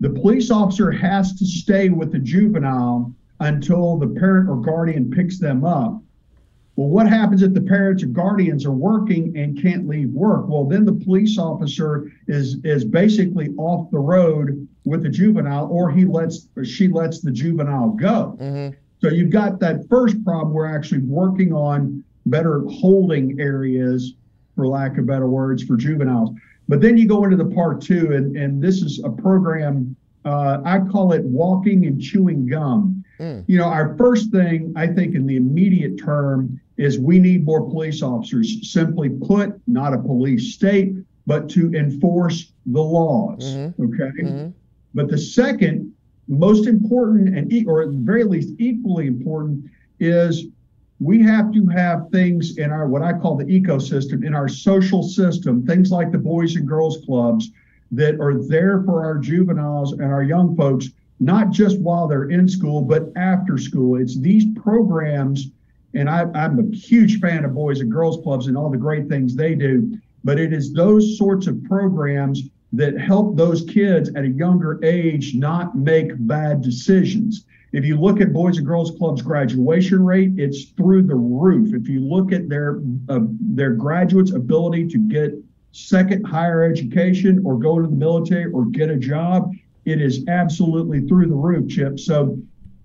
[0.00, 5.38] The police officer has to stay with the juvenile until the parent or guardian picks
[5.38, 6.00] them up.
[6.76, 10.48] Well, what happens if the parents or guardians are working and can't leave work?
[10.48, 15.90] Well, then the police officer is is basically off the road with the juvenile, or
[15.92, 18.36] he lets or she lets the juvenile go.
[18.40, 18.74] Mm-hmm.
[19.00, 20.52] So you've got that first problem.
[20.52, 24.14] We're actually working on better holding areas,
[24.56, 26.30] for lack of better words, for juveniles.
[26.66, 29.94] But then you go into the part two, and and this is a program.
[30.24, 33.03] Uh, I call it walking and chewing gum.
[33.18, 33.44] Mm.
[33.46, 37.68] You know, our first thing I think in the immediate term is we need more
[37.68, 38.72] police officers.
[38.72, 40.94] Simply put, not a police state,
[41.26, 43.44] but to enforce the laws.
[43.44, 43.84] Mm-hmm.
[43.84, 44.22] Okay.
[44.22, 44.48] Mm-hmm.
[44.94, 45.92] But the second
[46.28, 50.46] most important and or at the very least equally important is
[51.00, 55.02] we have to have things in our what I call the ecosystem in our social
[55.02, 57.50] system, things like the Boys and Girls Clubs
[57.90, 60.88] that are there for our juveniles and our young folks,
[61.20, 64.00] not just while they're in school, but after school.
[64.00, 65.50] It's these programs
[65.94, 69.08] and I, I'm a huge fan of Boys and Girls Clubs and all the great
[69.08, 69.96] things they do.
[70.24, 75.34] But it is those sorts of programs that help those kids at a younger age
[75.34, 77.46] not make bad decisions.
[77.72, 81.74] If you look at Boys and Girls Club's graduation rate, it's through the roof.
[81.74, 85.34] If you look at their uh, their graduates' ability to get
[85.72, 89.52] second higher education or go to the military or get a job,
[89.84, 91.98] it is absolutely through the roof, Chip.
[91.98, 92.38] So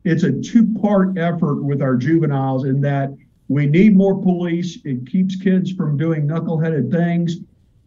[0.04, 3.16] it's a two part effort with our juveniles in that
[3.48, 4.80] we need more police.
[4.86, 7.38] It keeps kids from doing knuckleheaded things.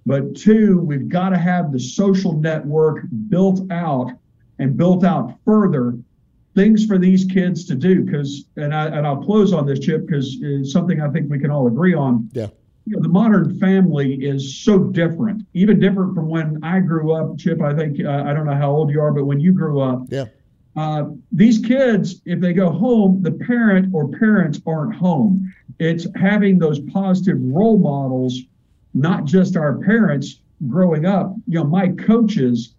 [0.04, 4.10] But two, we've got to have the social network built out
[4.58, 5.96] and built out further
[6.54, 8.02] things for these kids to do.
[8.02, 11.38] Because, and, I, and I'll close on this, Chip, because it's something I think we
[11.38, 12.28] can all agree on.
[12.32, 12.48] Yeah.
[12.84, 17.38] You know, the modern family is so different, even different from when I grew up.
[17.38, 19.80] Chip, I think, uh, I don't know how old you are, but when you grew
[19.80, 20.24] up, yeah
[20.76, 25.52] uh, these kids, if they go home, the parent or parents aren't home.
[25.78, 28.40] It's having those positive role models,
[28.94, 31.34] not just our parents growing up.
[31.46, 32.74] You know, my coaches,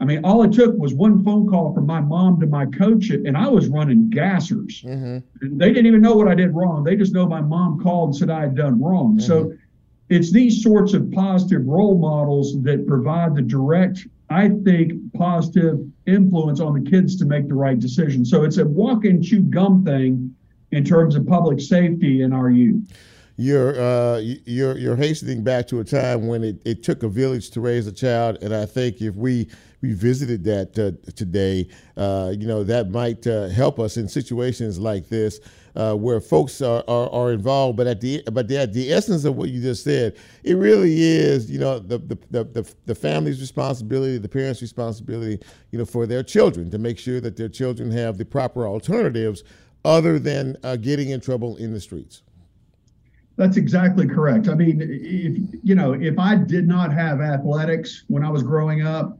[0.00, 3.10] I mean, all it took was one phone call from my mom to my coach,
[3.10, 4.84] and I was running gassers.
[4.84, 5.58] Mm-hmm.
[5.58, 6.84] They didn't even know what I did wrong.
[6.84, 9.16] They just know my mom called and said I had done wrong.
[9.16, 9.26] Mm-hmm.
[9.26, 9.54] So
[10.08, 16.60] it's these sorts of positive role models that provide the direct I think, positive influence
[16.60, 18.24] on the kids to make the right decision.
[18.24, 20.34] So it's a walk and chew gum thing
[20.70, 22.92] in terms of public safety in our youth.
[23.36, 27.50] You're uh, you're you're hastening back to a time when it, it took a village
[27.50, 29.48] to raise a child, and I think if we
[29.80, 35.08] revisited that uh, today, uh, you know that might uh, help us in situations like
[35.08, 35.40] this
[35.76, 37.76] uh, where folks are, are, are, involved.
[37.76, 41.50] But at the but the, the essence of what you just said, it really is
[41.50, 45.38] you know the the, the, the, the family's responsibility, the parents' responsibility,
[45.70, 49.44] you know, for their children to make sure that their children have the proper alternatives
[49.84, 52.22] other than uh, getting in trouble in the streets.
[53.36, 54.48] That's exactly correct.
[54.48, 58.82] I mean, if you know, if I did not have athletics when I was growing
[58.82, 59.16] up,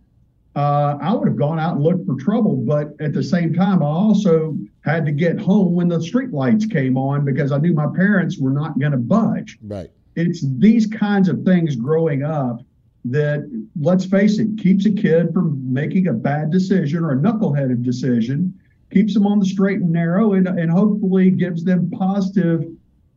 [0.56, 2.56] uh, I would have gone out and looked for trouble.
[2.56, 6.66] But at the same time, I also had to get home when the street lights
[6.66, 9.58] came on because I knew my parents were not going to budge.
[9.62, 9.90] Right.
[10.16, 12.62] It's these kinds of things growing up
[13.04, 13.48] that,
[13.80, 18.52] let's face it, keeps a kid from making a bad decision or a knuckleheaded decision,
[18.90, 22.64] keeps them on the straight and narrow, and, and hopefully gives them positive.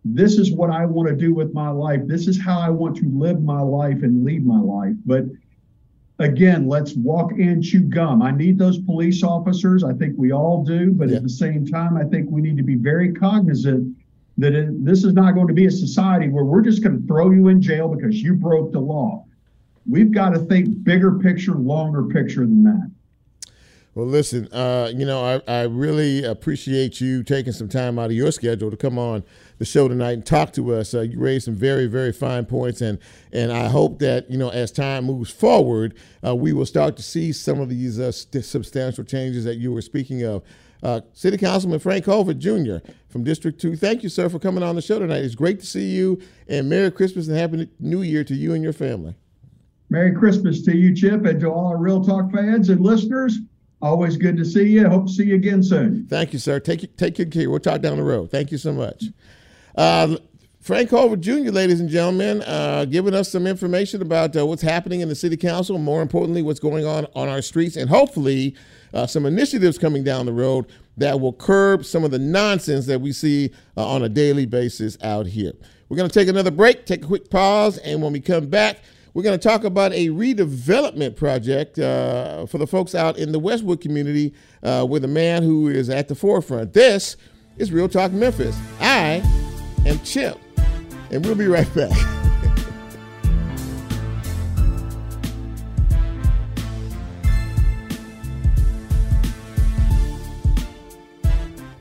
[0.06, 2.02] This is what I want to do with my life.
[2.06, 4.96] This is how I want to live my life and lead my life.
[5.06, 5.26] But
[6.23, 8.21] again, let's walk and chew gum.
[8.21, 9.84] I need those police officers.
[9.84, 10.91] I think we all do.
[10.91, 11.17] But yeah.
[11.17, 13.95] at the same time, I think we need to be very cognizant
[14.38, 17.07] that it, this is not going to be a society where we're just going to
[17.07, 19.25] throw you in jail because you broke the law.
[19.89, 22.91] We've got to think bigger picture, longer picture than that.
[23.93, 28.13] Well, listen, uh, you know, I, I really appreciate you taking some time out of
[28.13, 29.21] your schedule to come on
[29.58, 30.93] the show tonight and talk to us.
[30.93, 32.99] Uh, you raised some very, very fine points, and
[33.34, 35.93] and I hope that you know as time moves forward,
[36.25, 39.73] uh, we will start to see some of these uh, st- substantial changes that you
[39.73, 40.41] were speaking of.
[40.82, 42.77] Uh, City Councilman Frank Colvett Jr.
[43.10, 45.23] from District 2, thank you, sir, for coming on the show tonight.
[45.23, 48.63] It's great to see you, and Merry Christmas and Happy New Year to you and
[48.63, 49.15] your family.
[49.91, 53.38] Merry Christmas to you, Chip, and to all our Real Talk fans and listeners.
[53.82, 54.88] Always good to see you.
[54.88, 56.06] Hope to see you again soon.
[56.08, 56.60] Thank you, sir.
[56.60, 57.50] Take take care.
[57.50, 58.30] We'll talk down the road.
[58.30, 59.06] Thank you so much.
[59.76, 60.17] Uh,
[60.62, 65.02] Frank Colvett Jr., ladies and gentlemen, uh, giving us some information about uh, what's happening
[65.02, 68.56] in the city council, more importantly, what's going on on our streets, and hopefully
[68.94, 70.67] uh, some initiatives coming down the road
[70.98, 75.00] that will curb some of the nonsense that we see uh, on a daily basis
[75.02, 75.54] out here.
[75.89, 78.82] We're going to take another break, take a quick pause, and when we come back,
[79.13, 83.39] we're going to talk about a redevelopment project uh, for the folks out in the
[83.39, 86.74] Westwood community uh, with a man who is at the forefront.
[86.74, 87.17] This
[87.58, 88.58] is Real Talk Memphis.
[88.80, 89.21] I
[89.86, 90.38] am Chip,
[91.12, 91.97] and we'll be right back.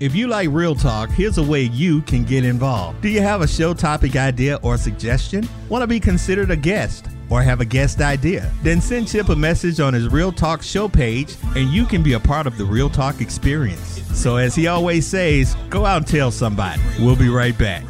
[0.00, 3.02] If you like Real Talk, here's a way you can get involved.
[3.02, 5.46] Do you have a show topic idea or suggestion?
[5.68, 7.09] Want to be considered a guest?
[7.30, 10.88] Or have a guest idea, then send Chip a message on his Real Talk show
[10.88, 14.02] page and you can be a part of the Real Talk experience.
[14.12, 16.82] So, as he always says, go out and tell somebody.
[16.98, 17.84] We'll be right back.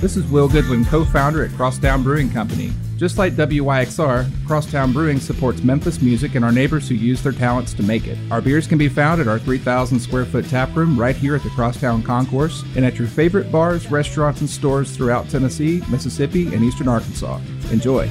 [0.00, 2.72] This is Will Goodwin, co founder at Crosstown Brewing Company.
[3.00, 7.72] Just like WYXR, Crosstown Brewing supports Memphis music and our neighbors who use their talents
[7.72, 8.18] to make it.
[8.30, 11.42] Our beers can be found at our 3,000 square foot tap room right here at
[11.42, 16.62] the Crosstown Concourse and at your favorite bars, restaurants, and stores throughout Tennessee, Mississippi, and
[16.62, 17.40] eastern Arkansas.
[17.72, 18.06] Enjoy.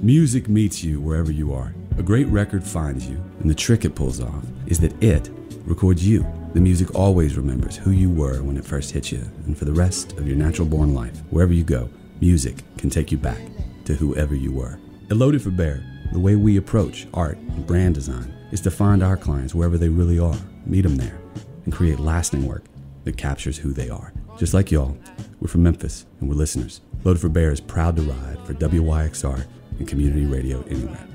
[0.00, 1.74] Music meets you wherever you are.
[1.98, 5.28] A great record finds you, and the trick it pulls off is that it
[5.66, 6.24] records you.
[6.52, 9.72] The music always remembers who you were when it first hit you, and for the
[9.72, 11.88] rest of your natural born life, wherever you go,
[12.20, 13.40] music can take you back
[13.86, 14.78] to whoever you were.
[15.10, 19.02] At Loaded for Bear, the way we approach art and brand design is to find
[19.02, 20.36] our clients wherever they really are,
[20.66, 21.18] meet them there,
[21.64, 22.64] and create lasting work
[23.04, 24.12] that captures who they are.
[24.36, 24.94] Just like y'all,
[25.40, 26.82] we're from Memphis and we're listeners.
[27.02, 29.46] Loaded for Bear is proud to ride for WYXR
[29.78, 31.08] and community radio anywhere.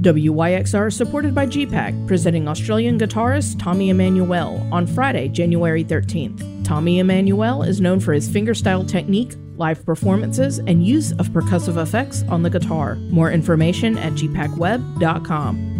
[0.00, 6.64] WYXR is supported by GPAC, presenting Australian guitarist Tommy Emmanuel on Friday, January 13th.
[6.64, 12.22] Tommy Emmanuel is known for his fingerstyle technique, live performances, and use of percussive effects
[12.28, 12.94] on the guitar.
[13.10, 15.77] More information at gpacweb.com.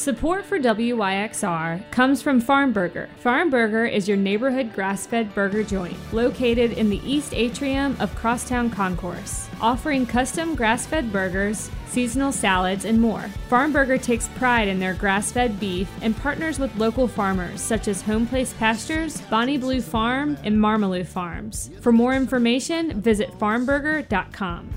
[0.00, 3.06] Support for WYXR comes from Farmburger.
[3.22, 8.70] Farmburger is your neighborhood grass fed burger joint located in the east atrium of Crosstown
[8.70, 13.26] Concourse, offering custom grass fed burgers, seasonal salads, and more.
[13.50, 18.00] Farmburger takes pride in their grass fed beef and partners with local farmers such as
[18.00, 21.68] Home Place Pastures, Bonnie Blue Farm, and Marmilu Farms.
[21.82, 24.70] For more information, visit farmburger.com.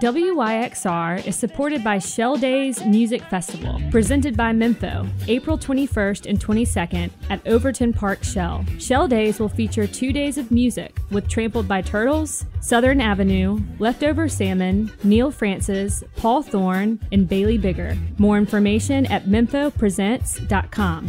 [0.00, 7.10] WYXR is supported by Shell Days Music Festival, presented by Mempho, April 21st and 22nd
[7.30, 8.64] at Overton Park Shell.
[8.78, 14.28] Shell Days will feature two days of music with Trampled by Turtles, Southern Avenue, Leftover
[14.28, 17.96] Salmon, Neal Francis, Paul Thorn, and Bailey Bigger.
[18.18, 21.08] More information at memphopresents.com.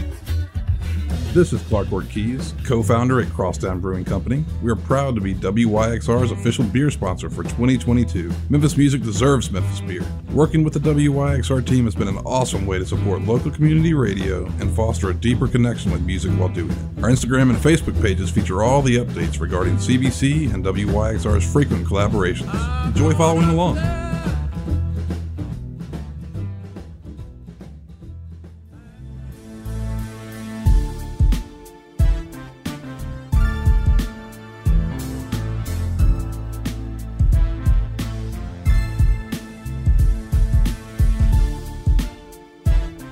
[1.32, 4.44] This is Clark Ward Keys, co-founder at Crosstown Brewing Company.
[4.64, 8.32] We are proud to be WYXR's official beer sponsor for 2022.
[8.50, 10.04] Memphis music deserves Memphis beer.
[10.32, 14.48] Working with the WYXR team has been an awesome way to support local community radio
[14.60, 17.04] and foster a deeper connection with music while doing it.
[17.04, 22.88] Our Instagram and Facebook pages feature all the updates regarding CBC and WYXR's frequent collaborations.
[22.88, 23.78] Enjoy following along.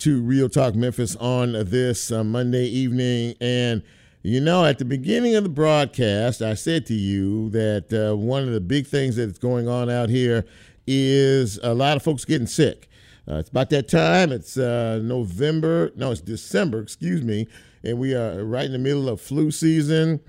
[0.00, 3.34] to Real Talk Memphis on this uh, Monday evening.
[3.40, 3.82] And
[4.22, 8.44] you know, at the beginning of the broadcast, I said to you that uh, one
[8.44, 10.46] of the big things that's going on out here
[10.86, 12.88] is a lot of folks getting sick.
[13.28, 14.32] Uh, it's about that time.
[14.32, 15.92] It's uh, November.
[15.96, 17.46] No, it's December, excuse me.
[17.84, 20.20] And we are right in the middle of flu season.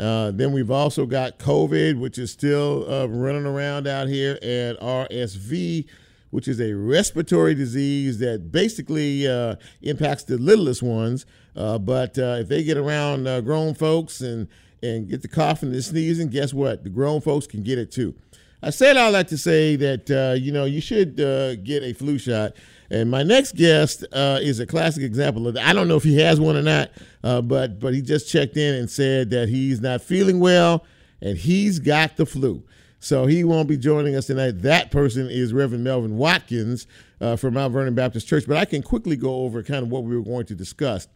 [0.00, 4.78] Uh, then we've also got COVID, which is still uh, running around out here, and
[4.78, 5.86] RSV
[6.30, 11.26] which is a respiratory disease that basically uh, impacts the littlest ones.
[11.56, 14.48] Uh, but uh, if they get around uh, grown folks and,
[14.82, 16.84] and get the coughing and the sneezing, guess what?
[16.84, 18.14] The grown folks can get it too.
[18.62, 21.92] I said all that to say that, uh, you know, you should uh, get a
[21.92, 22.54] flu shot.
[22.90, 25.66] And my next guest is a classic example of that.
[25.66, 26.90] I don't know if he has one or not,
[27.22, 30.84] but, but he just checked in and said that he's not feeling well
[31.20, 32.64] and he's got the flu.
[33.00, 34.62] So he won't be joining us tonight.
[34.62, 36.86] That person is Reverend Melvin Watkins
[37.20, 38.44] uh, from Mount Vernon Baptist Church.
[38.46, 41.06] But I can quickly go over kind of what we were going to discuss.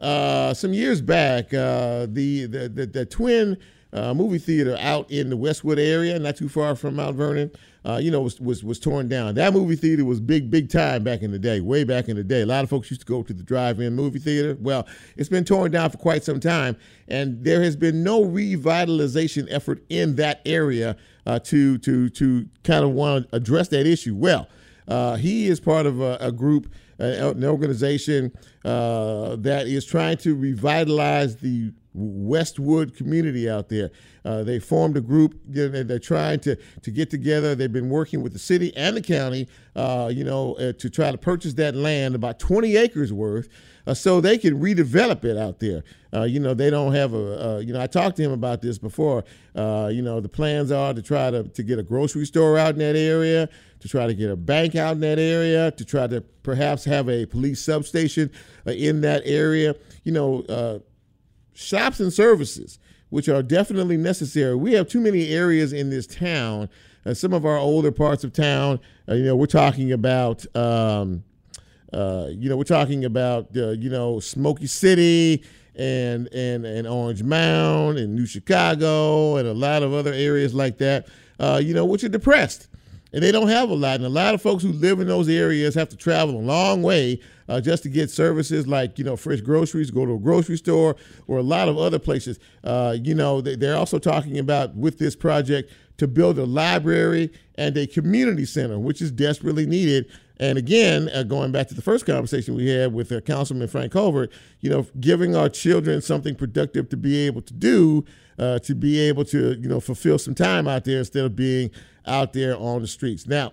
[0.00, 3.58] Uh, some years back, uh, the, the, the, the twin
[3.92, 7.50] uh, movie theater out in the Westwood area, not too far from Mount Vernon,
[7.84, 9.34] uh, you know, was, was was torn down.
[9.34, 12.24] That movie theater was big, big time back in the day, way back in the
[12.24, 12.42] day.
[12.42, 14.56] A lot of folks used to go to the drive-in movie theater.
[14.60, 14.86] Well,
[15.16, 16.76] it's been torn down for quite some time,
[17.06, 22.84] and there has been no revitalization effort in that area uh, to to to kind
[22.84, 24.14] of want to address that issue.
[24.14, 24.48] Well,
[24.86, 28.32] uh, he is part of a, a group, an organization
[28.64, 33.90] uh, that is trying to revitalize the Westwood community out there.
[34.24, 35.40] Uh, they formed a group.
[35.50, 37.54] You know, they're trying to to get together.
[37.54, 41.10] They've been working with the city and the county, uh, you know, uh, to try
[41.10, 43.48] to purchase that land, about 20 acres worth,
[43.86, 45.82] uh, so they can redevelop it out there.
[46.12, 47.62] Uh, you know, they don't have a.
[47.64, 49.24] you know, I talked to him about this before.
[49.54, 52.74] Uh, you know, the plans are to try to to get a grocery store out
[52.74, 53.48] in that area,
[53.80, 57.08] to try to get a bank out in that area, to try to perhaps have
[57.08, 58.30] a police substation
[58.66, 59.74] in that area.
[60.04, 60.82] You know
[61.58, 62.78] shops and services,
[63.10, 64.54] which are definitely necessary.
[64.54, 66.68] We have too many areas in this town.
[67.04, 68.78] Uh, some of our older parts of town,
[69.08, 71.24] uh, you know, we're talking about, um,
[71.92, 75.42] uh, you know, we're talking about, uh, you know, Smoky City
[75.74, 80.78] and and and Orange Mound and New Chicago and a lot of other areas like
[80.78, 81.08] that,
[81.40, 82.68] uh, you know, which are depressed
[83.12, 83.96] and they don't have a lot.
[83.96, 86.82] And a lot of folks who live in those areas have to travel a long
[86.82, 90.56] way uh, just to get services like you know fresh groceries, go to a grocery
[90.56, 90.96] store,
[91.26, 92.38] or a lot of other places.
[92.64, 97.76] Uh, you know, they're also talking about with this project to build a library and
[97.76, 100.10] a community center, which is desperately needed.
[100.40, 103.92] And again, uh, going back to the first conversation we had with uh, Councilman Frank
[103.92, 104.30] Colvett,
[104.60, 108.04] you know, giving our children something productive to be able to do,
[108.38, 111.70] uh, to be able to, you know, fulfill some time out there instead of being
[112.06, 113.26] out there on the streets.
[113.26, 113.52] Now,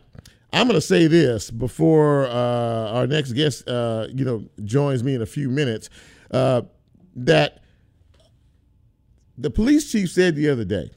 [0.54, 5.16] I'm going to say this before uh, our next guest, uh, you know, joins me
[5.16, 5.90] in a few minutes,
[6.32, 6.62] uh,
[7.16, 7.64] that
[9.38, 10.92] the police chief said the other day,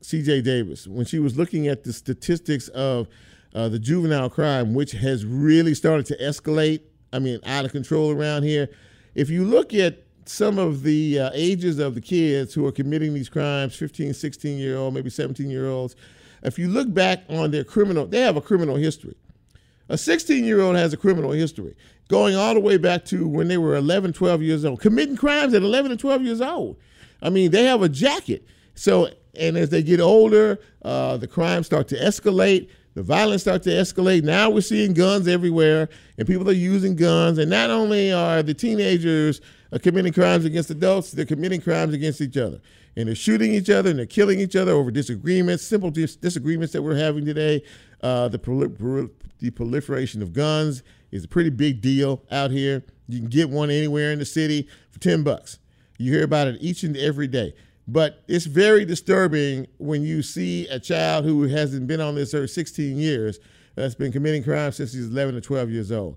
[0.00, 0.42] C.J.
[0.42, 3.08] Davis, when she was looking at the statistics of
[3.54, 6.80] uh, the juvenile crime, which has really started to escalate,
[7.12, 8.68] I mean, out of control around here.
[9.14, 13.14] If you look at some of the uh, ages of the kids who are committing
[13.14, 15.96] these crimes 15, 16 year old, maybe 17 year olds
[16.42, 19.14] if you look back on their criminal, they have a criminal history.
[19.88, 21.74] A 16 year old has a criminal history
[22.08, 25.54] going all the way back to when they were 11, 12 years old, committing crimes
[25.54, 26.76] at 11 and 12 years old.
[27.22, 28.46] I mean, they have a jacket.
[28.74, 32.68] So, and as they get older, uh, the crimes start to escalate.
[32.94, 34.24] The violence starts to escalate.
[34.24, 37.38] Now we're seeing guns everywhere, and people are using guns.
[37.38, 39.40] And not only are the teenagers
[39.72, 42.60] uh, committing crimes against adults, they're committing crimes against each other
[42.96, 46.72] and they're shooting each other and they're killing each other over disagreements, simple dis- disagreements
[46.72, 47.62] that we're having today.
[48.02, 52.82] Uh, the, prol- the proliferation of guns is a pretty big deal out here.
[53.08, 55.58] You can get one anywhere in the city for 10 bucks.
[55.98, 57.54] You hear about it each and every day.
[57.86, 62.50] But it's very disturbing when you see a child who hasn't been on this earth
[62.50, 63.40] 16 years
[63.74, 66.16] that's been committing crimes since he's 11 or 12 years old.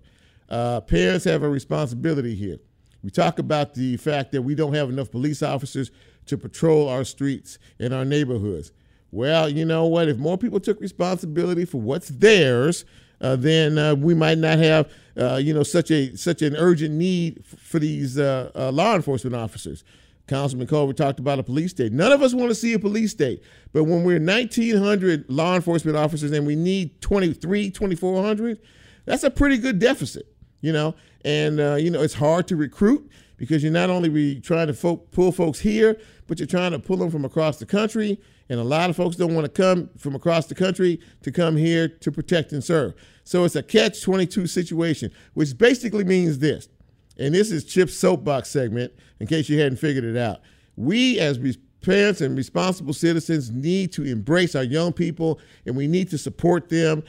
[0.49, 2.57] Uh, parents have a responsibility here.
[3.03, 5.91] We talk about the fact that we don't have enough police officers
[6.27, 8.71] to patrol our streets and our neighborhoods.
[9.11, 10.07] Well, you know what?
[10.07, 12.85] If more people took responsibility for what's theirs,
[13.21, 16.93] uh, then uh, we might not have, uh, you know, such a such an urgent
[16.95, 19.83] need f- for these uh, uh, law enforcement officers.
[20.27, 21.91] Councilman Colvett talked about a police state.
[21.91, 23.43] None of us want to see a police state,
[23.73, 28.59] but when we're 1,900 law enforcement officers and we need 23, 2,400,
[29.05, 30.32] that's a pretty good deficit,
[30.63, 30.95] you know.
[31.23, 33.07] And uh, you know, it's hard to recruit
[33.37, 36.79] because you're not only be trying to folk, pull folks here, but you're trying to
[36.79, 38.19] pull them from across the country.
[38.49, 41.55] And a lot of folks don't want to come from across the country to come
[41.55, 42.93] here to protect and serve.
[43.23, 46.67] So it's a catch 22 situation, which basically means this.
[47.17, 50.41] And this is Chip's soapbox segment, in case you hadn't figured it out.
[50.75, 51.39] We, as
[51.81, 56.69] parents and responsible citizens, need to embrace our young people and we need to support
[56.69, 57.03] them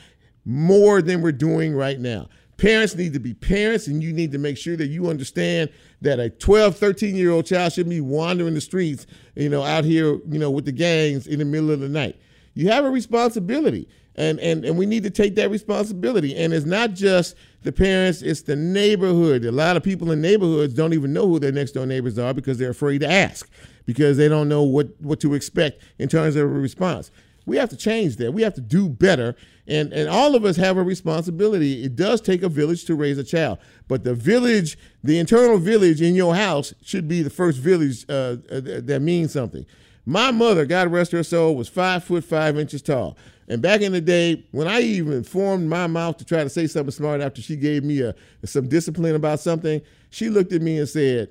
[0.44, 2.28] more than we're doing right now.
[2.56, 5.70] Parents need to be parents, and you need to make sure that you understand
[6.02, 9.84] that a 12, 13 year old child shouldn't be wandering the streets, you know, out
[9.84, 12.16] here, you know, with the gangs in the middle of the night.
[12.54, 16.36] You have a responsibility, and, and, and we need to take that responsibility.
[16.36, 19.44] And it's not just the parents, it's the neighborhood.
[19.44, 22.32] A lot of people in neighborhoods don't even know who their next door neighbors are
[22.32, 23.50] because they're afraid to ask,
[23.86, 27.10] because they don't know what, what to expect in terms of a response.
[27.46, 28.32] We have to change that.
[28.32, 29.36] We have to do better.
[29.66, 31.84] And, and all of us have a responsibility.
[31.84, 33.58] It does take a village to raise a child.
[33.88, 38.36] But the village, the internal village in your house, should be the first village uh,
[38.50, 39.64] uh, that means something.
[40.06, 43.16] My mother, God rest her soul, was five foot five inches tall.
[43.48, 46.66] And back in the day, when I even formed my mouth to try to say
[46.66, 48.14] something smart after she gave me a,
[48.44, 51.28] some discipline about something, she looked at me and said,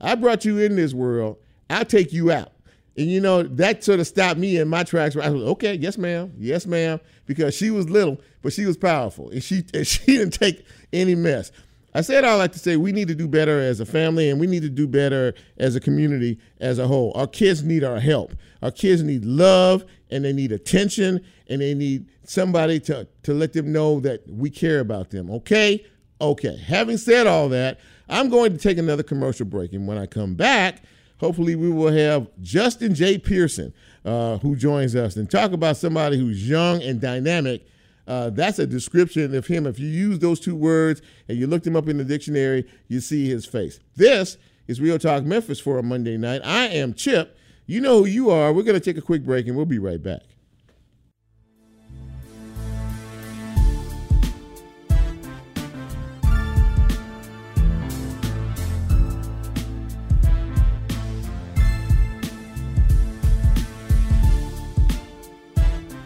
[0.00, 1.38] I brought you in this world,
[1.70, 2.52] I'll take you out.
[2.96, 5.16] And you know, that sort of stopped me in my tracks.
[5.16, 9.30] I was okay, yes, ma'am, yes, ma'am, because she was little, but she was powerful,
[9.30, 11.52] and she and she didn't take any mess.
[11.92, 14.40] I said all like to say we need to do better as a family, and
[14.40, 17.12] we need to do better as a community as a whole.
[17.14, 18.34] Our kids need our help.
[18.62, 23.52] Our kids need love, and they need attention, and they need somebody to to let
[23.52, 25.30] them know that we care about them.
[25.30, 25.84] Okay,
[26.20, 26.56] okay.
[26.56, 27.78] Having said all that,
[28.08, 30.82] I'm going to take another commercial break, and when I come back
[31.18, 33.18] hopefully we will have Justin J.
[33.18, 33.72] Pearson,
[34.04, 37.66] uh, who joins us and talk about somebody who's young and dynamic.
[38.06, 39.66] Uh, that's a description of him.
[39.66, 43.00] If you use those two words and you looked him up in the dictionary, you
[43.00, 43.80] see his face.
[43.96, 44.38] This
[44.68, 46.42] is Real Talk Memphis for a Monday night.
[46.44, 47.36] I am Chip.
[47.66, 48.52] You know who you are.
[48.52, 50.22] We're going to take a quick break and we'll be right back.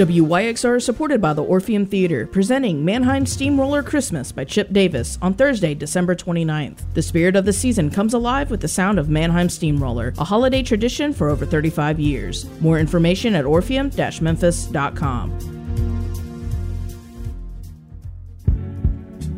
[0.00, 5.34] WYXR is supported by the Orpheum Theater, presenting Mannheim Steamroller Christmas by Chip Davis on
[5.34, 6.78] Thursday, December 29th.
[6.94, 10.62] The spirit of the season comes alive with the sound of Mannheim Steamroller, a holiday
[10.62, 12.46] tradition for over 35 years.
[12.62, 15.38] More information at orpheum-memphis.com.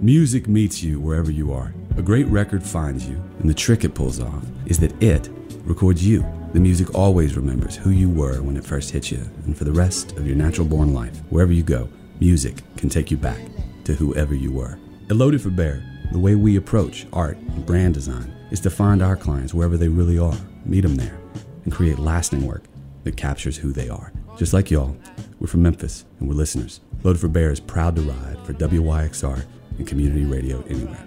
[0.00, 1.74] Music meets you wherever you are.
[1.96, 5.28] A great record finds you, and the trick it pulls off is that it
[5.64, 9.56] records you the music always remembers who you were when it first hit you, and
[9.56, 11.88] for the rest of your natural born life, wherever you go,
[12.20, 13.40] music can take you back
[13.84, 14.78] to whoever you were.
[15.08, 15.82] At Loaded for Bear,
[16.12, 19.88] the way we approach art and brand design is to find our clients wherever they
[19.88, 20.36] really are,
[20.66, 21.18] meet them there,
[21.64, 22.64] and create lasting work
[23.04, 24.12] that captures who they are.
[24.36, 24.94] Just like y'all,
[25.40, 26.80] we're from Memphis and we're listeners.
[27.02, 29.44] Loaded for Bear is proud to ride for WYXR
[29.78, 31.06] and community radio anywhere.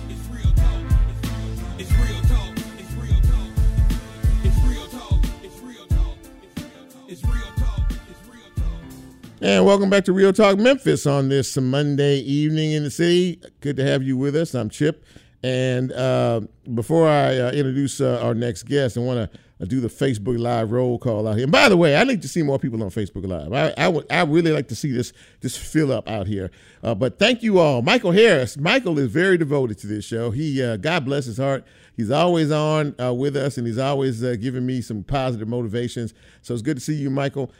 [9.43, 13.41] And welcome back to Real Talk Memphis on this Monday evening in the city.
[13.59, 14.53] Good to have you with us.
[14.53, 15.03] I'm Chip.
[15.41, 16.41] And uh,
[16.75, 20.37] before I uh, introduce uh, our next guest, I want to uh, do the Facebook
[20.37, 21.45] Live roll call out here.
[21.45, 23.51] And by the way, I need to see more people on Facebook Live.
[23.51, 26.51] I, I really like to see this this fill up out here.
[26.83, 27.81] Uh, but thank you all.
[27.81, 28.57] Michael Harris.
[28.57, 30.29] Michael is very devoted to this show.
[30.29, 31.65] He uh, God bless his heart.
[31.97, 36.13] He's always on with us, and he's always giving me some positive motivations.
[36.43, 37.51] So it's good to see you, Michael.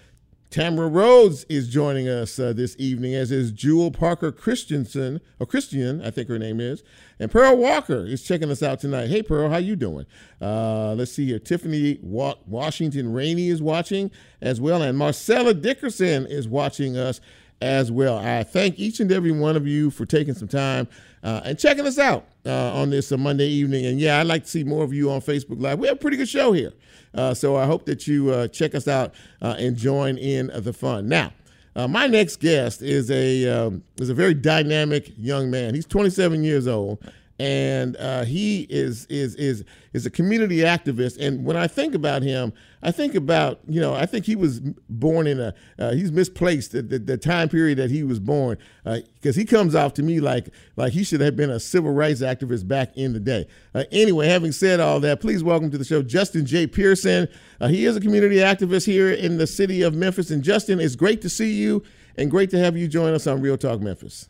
[0.52, 6.02] Tamara Rhodes is joining us uh, this evening, as is Jewel Parker Christensen, or Christian,
[6.02, 6.84] I think her name is,
[7.20, 9.08] and Pearl Walker is checking us out tonight.
[9.08, 10.06] Hey, Pearl, how you doing?
[10.42, 11.40] Uh, let's see here.
[11.40, 17.22] Tiffany Wa- Washington Rainey is watching as well, and Marcella Dickerson is watching us
[17.62, 18.18] as well.
[18.18, 20.90] I thank each and every one of you for taking some time
[21.24, 23.86] uh, and checking us out uh, on this uh, Monday evening.
[23.86, 25.80] And yeah, I'd like to see more of you on Facebook Live.
[25.80, 26.74] We have a pretty good show here.
[27.14, 31.08] Uh, so I hope that you uh, check us out and join in the fun.
[31.08, 31.34] Now,
[31.76, 35.76] my next guest is a um, is a very dynamic young man.
[35.76, 37.00] He's 27 years old,
[37.42, 41.18] and uh, he is is is is a community activist.
[41.20, 44.60] And when I think about him, I think about you know I think he was
[44.60, 48.60] born in a uh, he's misplaced the, the, the, time period that he was born
[48.84, 51.92] because uh, he comes off to me like like he should have been a civil
[51.92, 53.48] rights activist back in the day.
[53.74, 56.68] Uh, anyway, having said all that, please welcome to the show Justin J.
[56.68, 57.28] Pearson.
[57.60, 60.30] Uh, he is a community activist here in the city of Memphis.
[60.30, 61.82] And Justin, it's great to see you
[62.18, 64.30] and great to have you join us on Real Talk Memphis.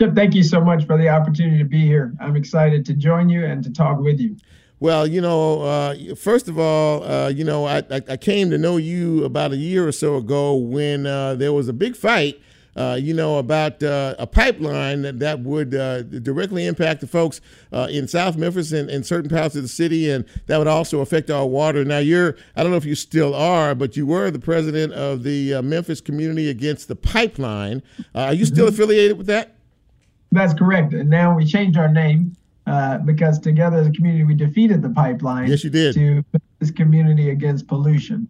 [0.00, 2.14] Chip, thank you so much for the opportunity to be here.
[2.20, 4.34] I'm excited to join you and to talk with you.
[4.78, 8.78] Well, you know, uh, first of all, uh, you know, I, I, came to know
[8.78, 12.40] you about a year or so ago when uh, there was a big fight,
[12.76, 17.42] uh, you know, about uh, a pipeline that, that would uh, directly impact the folks
[17.70, 21.30] in South Memphis and, and, certain parts of the city, and that would also affect
[21.30, 21.84] our water.
[21.84, 25.24] Now, you're, I don't know if you still are, but you were the president of
[25.24, 27.82] the Memphis Community Against the Pipeline.
[28.14, 28.74] are you still mm-hmm.
[28.74, 29.56] affiliated with that?
[30.32, 30.92] That's correct.
[30.92, 34.90] And now we changed our name uh, because together as a community we defeated the
[34.90, 35.48] pipeline.
[35.48, 35.94] Yes, you did.
[35.94, 36.24] To
[36.58, 38.28] this community against pollution.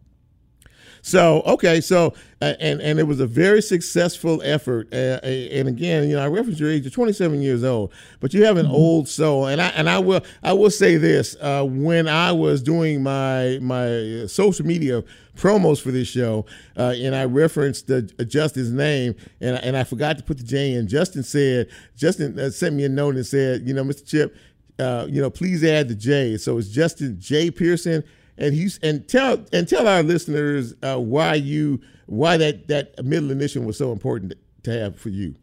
[1.03, 4.93] So okay, so uh, and and it was a very successful effort.
[4.93, 8.45] Uh, and again, you know, I reference your age, you're 27 years old, but you
[8.45, 8.75] have an mm-hmm.
[8.75, 9.47] old soul.
[9.47, 13.59] And I and I will I will say this: uh, when I was doing my
[13.63, 15.03] my social media
[15.37, 16.45] promos for this show,
[16.77, 20.45] uh, and I referenced the, uh, Justin's name, and and I forgot to put the
[20.45, 20.87] J in.
[20.87, 24.07] Justin said Justin uh, sent me a note and said, you know, Mr.
[24.07, 24.37] Chip.
[24.79, 26.37] you know, please add the J.
[26.37, 27.51] So it's Justin J.
[27.51, 28.05] Pearson
[28.41, 33.30] and he's and tell and tell our listeners uh, why you why that that middle
[33.30, 34.32] initial was so important
[34.64, 35.34] to have for you.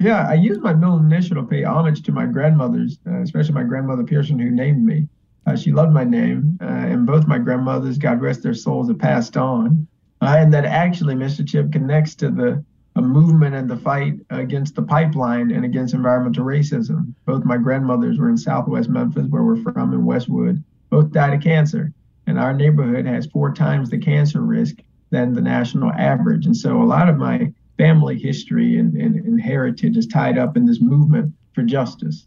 [0.00, 3.62] Yeah, I use my middle initial to pay homage to my grandmothers, uh, especially my
[3.62, 5.08] grandmother Pearson, who named me.
[5.46, 8.98] Uh, she loved my name, uh, and both my grandmothers, God rest their souls, have
[8.98, 9.86] passed on.
[10.20, 11.46] Uh, and that actually, Mr.
[11.46, 12.64] Chip, connects to the
[12.96, 17.12] movement and the fight against the pipeline and against environmental racism.
[17.26, 20.62] Both my grandmothers were in Southwest Memphis, where we're from, in Westwood.
[20.90, 21.92] Both died of cancer
[22.26, 24.76] and our neighborhood has four times the cancer risk
[25.10, 26.46] than the national average.
[26.46, 30.56] And so a lot of my family history and, and, and heritage is tied up
[30.56, 32.26] in this movement for justice.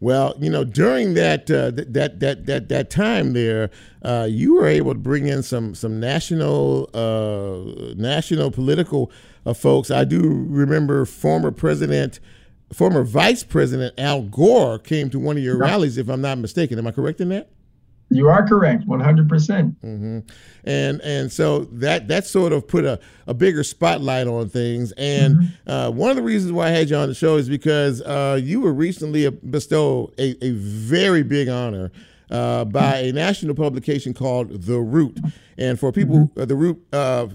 [0.00, 3.70] Well, you know, during that uh, that that that that time there,
[4.02, 9.10] uh, you were able to bring in some some national uh, national political
[9.44, 9.90] uh, folks.
[9.90, 12.20] I do remember former President,
[12.72, 16.78] former Vice President Al Gore came to one of your rallies, if I'm not mistaken.
[16.78, 17.50] Am I correct in that?
[18.10, 19.80] You are correct, one hundred percent.
[19.82, 20.20] Mm-hmm.
[20.64, 24.92] And and so that that sort of put a, a bigger spotlight on things.
[24.92, 25.70] And mm-hmm.
[25.70, 28.40] uh, one of the reasons why I had you on the show is because uh,
[28.42, 31.92] you were recently bestowed a, a very big honor
[32.30, 35.18] uh, by a national publication called The Root.
[35.56, 36.40] And for people, mm-hmm.
[36.40, 37.26] uh, The Root, uh,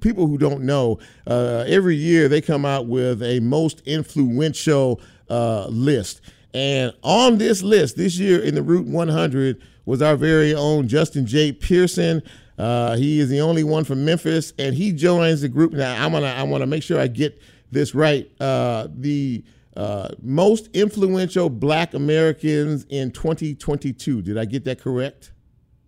[0.00, 5.66] people who don't know, uh, every year they come out with a most influential uh,
[5.68, 6.20] list.
[6.52, 11.26] And on this list this year in the Root 100 was our very own Justin
[11.26, 11.50] J.
[11.52, 12.22] Pearson.
[12.56, 15.72] Uh, he is the only one from Memphis, and he joins the group.
[15.72, 18.30] Now, I'm gonna I want to make sure I get this right.
[18.40, 19.42] Uh, the
[19.76, 24.22] uh, most influential Black Americans in 2022.
[24.22, 25.32] Did I get that correct?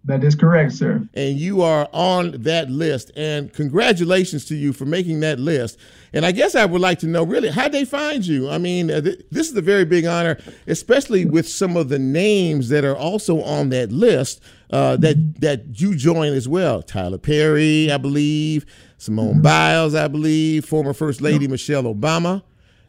[0.05, 1.07] That is correct, sir.
[1.14, 3.12] And you are on that list.
[3.14, 5.78] And congratulations to you for making that list.
[6.12, 8.50] And I guess I would like to know really how they find you.
[8.50, 12.00] I mean, uh, th- this is a very big honor, especially with some of the
[12.00, 16.82] names that are also on that list uh, that that you join as well.
[16.82, 18.66] Tyler Perry, I believe,
[18.98, 19.42] Simone mm-hmm.
[19.42, 22.42] Biles, I believe, former First Lady Michelle Obama,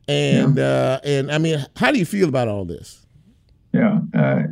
[0.08, 0.64] and yeah.
[0.64, 3.03] uh, and I mean, how do you feel about all this?
[3.74, 4.44] Yeah, uh,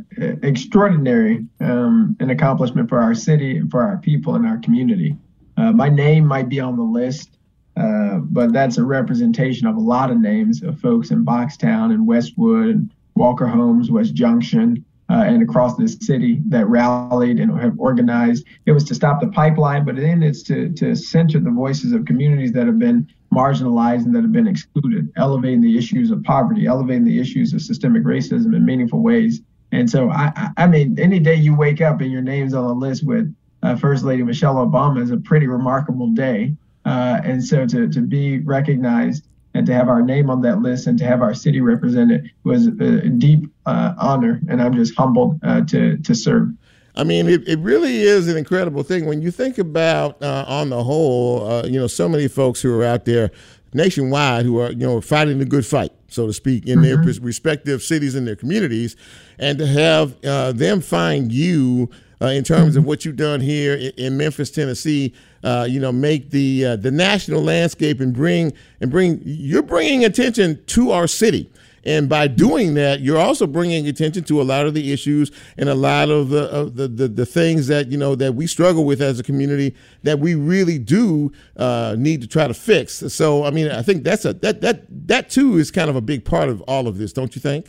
[0.42, 5.16] extraordinary um, an accomplishment for our city and for our people and our community.
[5.56, 7.38] Uh, my name might be on the list,
[7.76, 12.04] uh, but that's a representation of a lot of names of folks in Boxtown and
[12.04, 17.78] Westwood and Walker Homes, West Junction, uh, and across this city that rallied and have
[17.78, 18.44] organized.
[18.66, 22.06] It was to stop the pipeline, but then it's to to center the voices of
[22.06, 26.66] communities that have been marginalized and that have been excluded, elevating the issues of poverty,
[26.66, 29.40] elevating the issues of systemic racism in meaningful ways.
[29.72, 32.72] And so, I, I mean, any day you wake up and your name's on a
[32.72, 36.52] list with uh, First Lady Michelle Obama is a pretty remarkable day.
[36.84, 39.24] Uh, and so to, to be recognized
[39.54, 42.66] and to have our name on that list and to have our city represented was
[42.66, 44.40] a deep uh, honor.
[44.48, 46.48] And I'm just humbled uh, to, to serve.
[46.94, 50.68] I mean, it, it really is an incredible thing when you think about, uh, on
[50.68, 53.30] the whole, uh, you know, so many folks who are out there
[53.74, 57.04] nationwide who are, you know, fighting the good fight, so to speak, in mm-hmm.
[57.04, 58.96] their respective cities and their communities,
[59.38, 61.88] and to have uh, them find you
[62.20, 62.78] uh, in terms mm-hmm.
[62.80, 65.14] of what you've done here in, in Memphis, Tennessee.
[65.42, 70.04] Uh, you know, make the uh, the national landscape and bring and bring you're bringing
[70.04, 71.50] attention to our city.
[71.84, 75.68] And by doing that, you're also bringing attention to a lot of the issues and
[75.68, 78.84] a lot of the, of the, the, the, things that, you know, that we struggle
[78.84, 82.94] with as a community that we really do uh, need to try to fix.
[83.12, 86.00] So, I mean, I think that's a, that, that, that too is kind of a
[86.00, 87.66] big part of all of this, don't you think?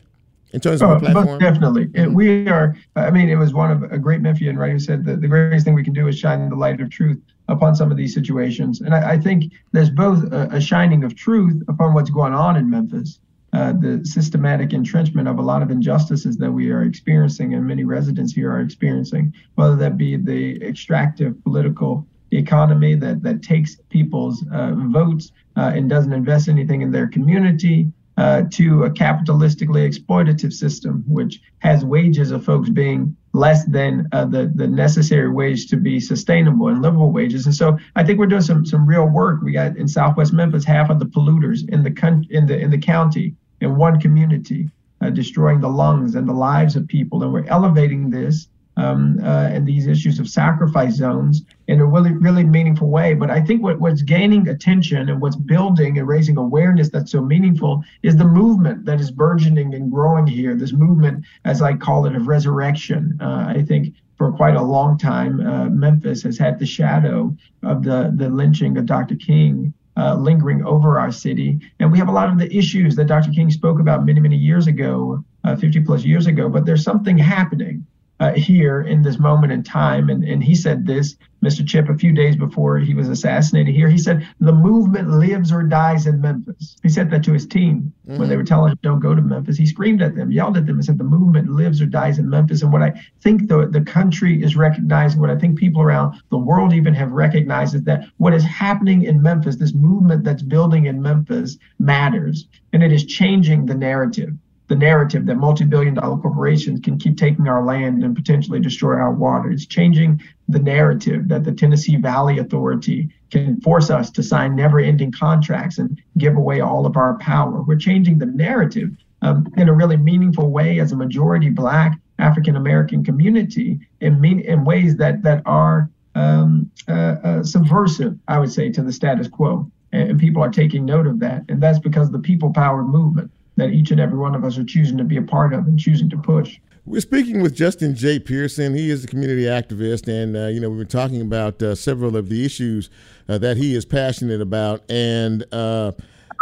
[0.51, 1.39] In terms of oh, platform?
[1.39, 1.89] definitely.
[1.95, 5.03] It, we are, I mean, it was one of a great Memphian, right, who said
[5.05, 7.89] that the greatest thing we can do is shine the light of truth upon some
[7.89, 8.82] of these situations.
[8.82, 12.55] And I, I think there's both a, a, shining of truth upon what's going on
[12.55, 13.20] in Memphis,
[13.54, 17.84] uh, the systematic entrenchment of a lot of injustices that we are experiencing and many
[17.84, 24.43] residents here are experiencing, whether that be the extractive political economy that, that takes people's
[24.51, 27.88] uh, votes uh, and doesn't invest anything in their community,
[28.18, 34.26] uh, to a capitalistically exploitative system, which has wages of folks being less than uh,
[34.26, 37.47] the the necessary wage to be sustainable and livable wages.
[37.47, 39.41] And so I think we're doing some some real work.
[39.41, 42.78] We got in Southwest Memphis half of the polluters in the in the in the
[42.78, 44.70] county in one community,
[45.01, 47.24] uh, destroying the lungs and the lives of people.
[47.24, 52.11] And we're elevating this um, uh, and these issues of sacrifice zones in a really,
[52.11, 53.14] really meaningful way.
[53.14, 57.22] But I think what, what's gaining attention and what's building and raising awareness that's so
[57.22, 60.55] meaningful is the movement that is burgeoning and growing here.
[60.55, 63.18] This movement, as I call it, of resurrection.
[63.22, 67.84] Uh, I think for quite a long time, uh, Memphis has had the shadow of
[67.84, 69.16] the, the lynching of Dr.
[69.16, 71.59] King uh, lingering over our city.
[71.79, 73.31] And we have a lot of the issues that Dr.
[73.31, 77.17] King spoke about many, many years ago, uh, 50 plus years ago, but there's something
[77.17, 77.85] happening
[78.19, 80.09] uh, here in this moment in time.
[80.09, 81.67] And, and he said this, Mr.
[81.67, 83.89] Chip, a few days before he was assassinated here.
[83.89, 86.77] He said, The movement lives or dies in Memphis.
[86.81, 88.19] He said that to his team mm-hmm.
[88.19, 89.57] when they were telling him, Don't go to Memphis.
[89.57, 92.29] He screamed at them, yelled at them, and said, The movement lives or dies in
[92.29, 92.61] Memphis.
[92.61, 96.37] And what I think the, the country is recognizing, what I think people around the
[96.37, 100.85] world even have recognized, is that what is happening in Memphis, this movement that's building
[100.85, 102.47] in Memphis, matters.
[102.71, 104.33] And it is changing the narrative
[104.74, 109.13] the narrative that multi-billion dollar corporations can keep taking our land and potentially destroy our
[109.13, 109.51] water.
[109.51, 110.19] It's changing
[110.49, 116.01] the narrative that the Tennessee Valley Authority can force us to sign never-ending contracts and
[116.17, 117.61] give away all of our power.
[117.61, 118.89] We're changing the narrative
[119.21, 124.39] um, in a really meaningful way as a majority Black African American community in, mean,
[124.39, 129.28] in ways that that are um, uh, uh, subversive, I would say, to the status
[129.28, 129.69] quo.
[129.91, 133.30] And, and people are taking note of that, and that's because the people powered movement
[133.56, 135.80] that each and every one of us are choosing to be a part of and
[135.80, 136.60] choosing to push.
[136.86, 138.20] We're speaking with Justin J.
[138.20, 138.74] Pearson.
[138.74, 142.18] He is a community activist, and uh, you know we've been talking about uh, several
[142.18, 142.89] of the issues
[143.30, 145.93] uh, that he is passionate about, and uh,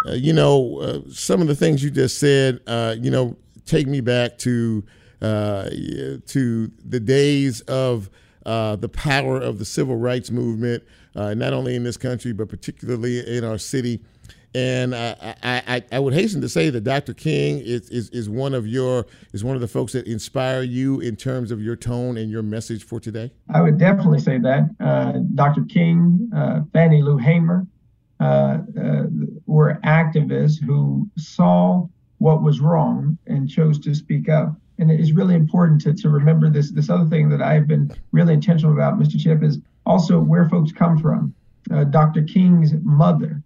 [0.08, 2.60] uh, you know uh, some of the things you just said,
[3.00, 3.38] you know,
[3.68, 4.84] take me back to
[5.22, 8.10] to the days of
[8.44, 10.82] the power of the civil rights movement,
[11.14, 14.02] not only in this country but particularly in our city.
[14.54, 17.14] And I, I, I, would hasten to say that Dr.
[17.14, 21.00] King is, is, is one of your is one of the folks that inspire you
[21.00, 23.32] in terms of your tone and your message for today.
[23.54, 25.64] I would definitely say that uh, Dr.
[25.64, 27.66] King, uh, Fannie Lou Hamer,
[28.20, 29.04] uh, uh,
[29.46, 31.88] were activists who saw
[32.18, 34.54] what was wrong and chose to speak up.
[34.80, 36.72] And it is really important to, to remember this.
[36.72, 39.18] This other thing that I've been really intentional about, Mr.
[39.18, 41.34] Chip, is also where folks come from.
[41.72, 42.24] Uh, Dr.
[42.24, 43.42] King's mother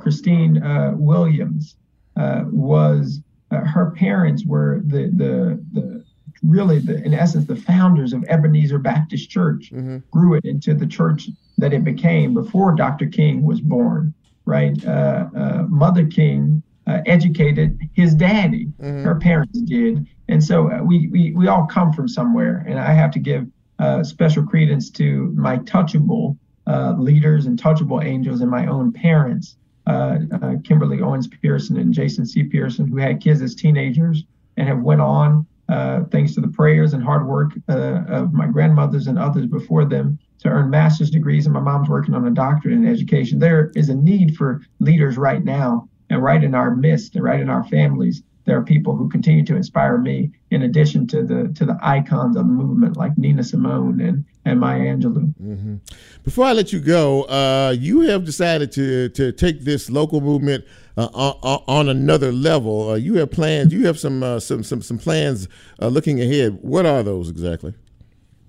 [0.00, 1.76] Christine uh, Williams
[2.16, 3.20] was
[3.50, 6.04] her parents were the the the
[6.42, 9.98] really the in essence the founders of Ebenezer Baptist Church mm-hmm.
[10.10, 11.28] grew it into the church
[11.58, 13.06] that it became before Dr.
[13.06, 14.14] King was born.
[14.44, 18.66] Right, uh, uh, Mother King uh, educated his daddy.
[18.80, 19.04] Mm-hmm.
[19.04, 22.64] Her parents did, and so we, we we all come from somewhere.
[22.66, 23.46] And I have to give
[24.02, 26.36] special credence to my touchable
[26.72, 29.56] uh, leaders and touchable angels and my own parents,
[29.86, 32.42] uh, uh, Kimberly Owens Pearson and Jason C.
[32.44, 34.24] Pearson, who had kids as teenagers
[34.56, 38.46] and have went on, uh, thanks to the prayers and hard work uh, of my
[38.46, 41.46] grandmothers and others before them, to earn master's degrees.
[41.46, 43.38] And my mom's working on a doctorate in education.
[43.38, 47.40] There is a need for leaders right now and right in our midst and right
[47.40, 51.52] in our families there are people who continue to inspire me in addition to the
[51.54, 55.32] to the icons of the movement like Nina Simone and and Maya Angelou.
[55.40, 55.76] Mm-hmm.
[56.24, 60.64] Before I let you go, uh, you have decided to to take this local movement
[60.96, 62.90] uh, on, on, another level.
[62.90, 63.72] Uh, you have plans.
[63.72, 65.48] You have some uh, some some some plans
[65.80, 66.58] uh, looking ahead.
[66.62, 67.74] What are those exactly?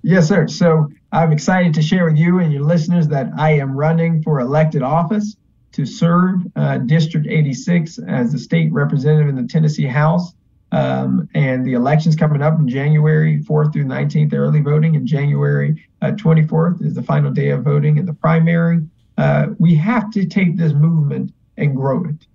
[0.02, 0.48] Yes, sir.
[0.48, 4.40] So I'm excited to share with you and your listeners that I am running for
[4.40, 5.38] elected office
[5.74, 10.34] to serve uh, District 86 as the state representative in the Tennessee House.
[10.72, 15.86] Um, and the election's coming up in January 4th through 19th, early voting, and January
[16.02, 18.88] uh, 24th is the final day of voting in the primary.
[19.18, 22.26] Uh, we have to take this movement and grow it.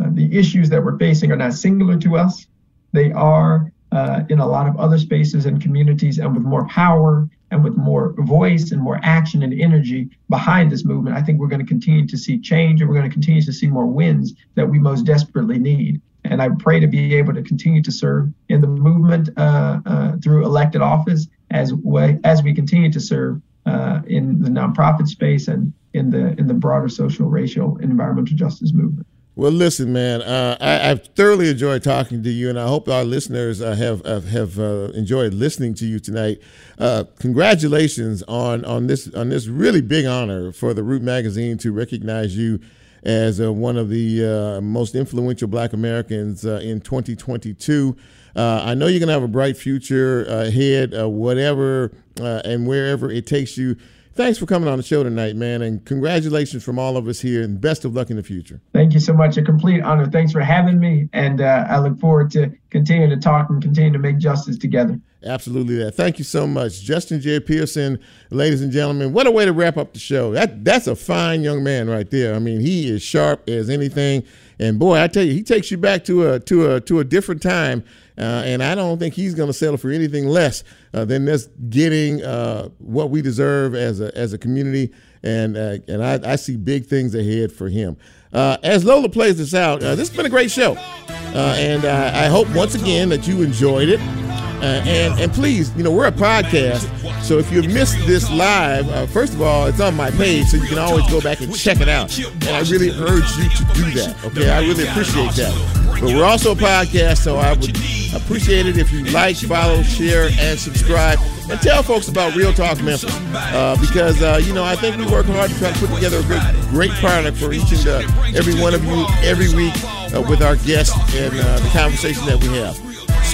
[0.00, 2.46] Uh, the issues that we're facing are not singular to us,
[2.92, 7.28] they are uh, in a lot of other spaces and communities, and with more power
[7.52, 11.48] and with more voice and more action and energy behind this movement, I think we're
[11.48, 14.34] going to continue to see change and we're going to continue to see more wins
[14.56, 16.02] that we most desperately need.
[16.24, 20.16] And I pray to be able to continue to serve in the movement uh, uh,
[20.22, 25.46] through elected office as way, as we continue to serve uh, in the nonprofit space
[25.46, 29.06] and in the in the broader social, racial, and environmental justice movement.
[29.36, 33.02] Well, listen, man, uh, I, have thoroughly enjoyed talking to you, and I hope our
[33.02, 36.38] listeners uh, have uh, have uh, enjoyed listening to you tonight.
[36.78, 41.72] Uh, congratulations on on this on this really big honor for the Root Magazine to
[41.72, 42.60] recognize you
[43.02, 47.96] as uh, one of the most influential Black Americans in 2022.
[48.36, 53.58] I know you're going to have a bright future ahead, whatever and wherever it takes
[53.58, 53.76] you
[54.14, 57.42] Thanks for coming on the show tonight, man, and congratulations from all of us here,
[57.42, 58.60] and best of luck in the future.
[58.72, 59.36] Thank you so much.
[59.36, 60.06] A complete honor.
[60.06, 63.92] Thanks for having me, and uh, I look forward to continuing to talk and continue
[63.92, 65.00] to make justice together.
[65.24, 65.96] Absolutely, that.
[65.96, 67.40] Thank you so much, Justin J.
[67.40, 67.98] Pearson,
[68.30, 69.12] ladies and gentlemen.
[69.12, 70.30] What a way to wrap up the show.
[70.30, 72.36] That that's a fine young man right there.
[72.36, 74.22] I mean, he is sharp as anything,
[74.58, 77.04] and boy, I tell you, he takes you back to a to a to a
[77.04, 77.84] different time
[78.16, 81.50] uh, and I don't think he's going to settle for anything less uh, than just
[81.68, 84.92] getting uh, what we deserve as a, as a community.
[85.22, 87.96] And, uh, and I, I, see big things ahead for him.
[88.32, 90.74] Uh, as Lola plays this out, uh, this has been a great show.
[90.74, 94.23] and I hope once again that you enjoyed it.
[94.64, 96.88] Uh, and and please, you know, we're a podcast,
[97.22, 100.56] so if you missed this live, uh, first of all, it's on my page, so
[100.56, 102.18] you can always go back and check it out.
[102.18, 104.16] And I really urge you to do that.
[104.24, 106.00] Okay, I really appreciate that.
[106.00, 107.76] But we're also a podcast, so I would
[108.16, 111.18] appreciate it if you like, follow, share, and subscribe,
[111.50, 113.14] and tell folks about Real Talk Memphis.
[113.34, 116.20] Uh, because uh, you know, I think we work hard to try to put together
[116.20, 117.98] a good, great product for each and uh,
[118.34, 122.42] every one of you every week uh, with our guests and uh, the conversation that
[122.42, 122.83] we have.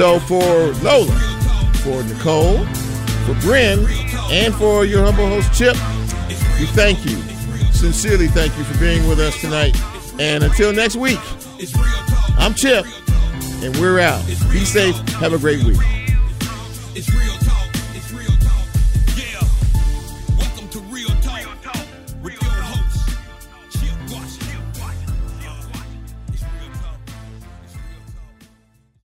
[0.00, 1.12] So for Lola,
[1.84, 2.64] for Nicole,
[3.26, 3.86] for Bryn,
[4.30, 5.74] and for your humble host Chip,
[6.58, 7.18] we thank you.
[7.70, 9.78] Sincerely thank you for being with us tonight.
[10.18, 11.18] And until next week,
[12.38, 12.86] I'm Chip,
[13.62, 14.26] and we're out.
[14.26, 14.96] Be safe.
[15.20, 15.76] Have a great week.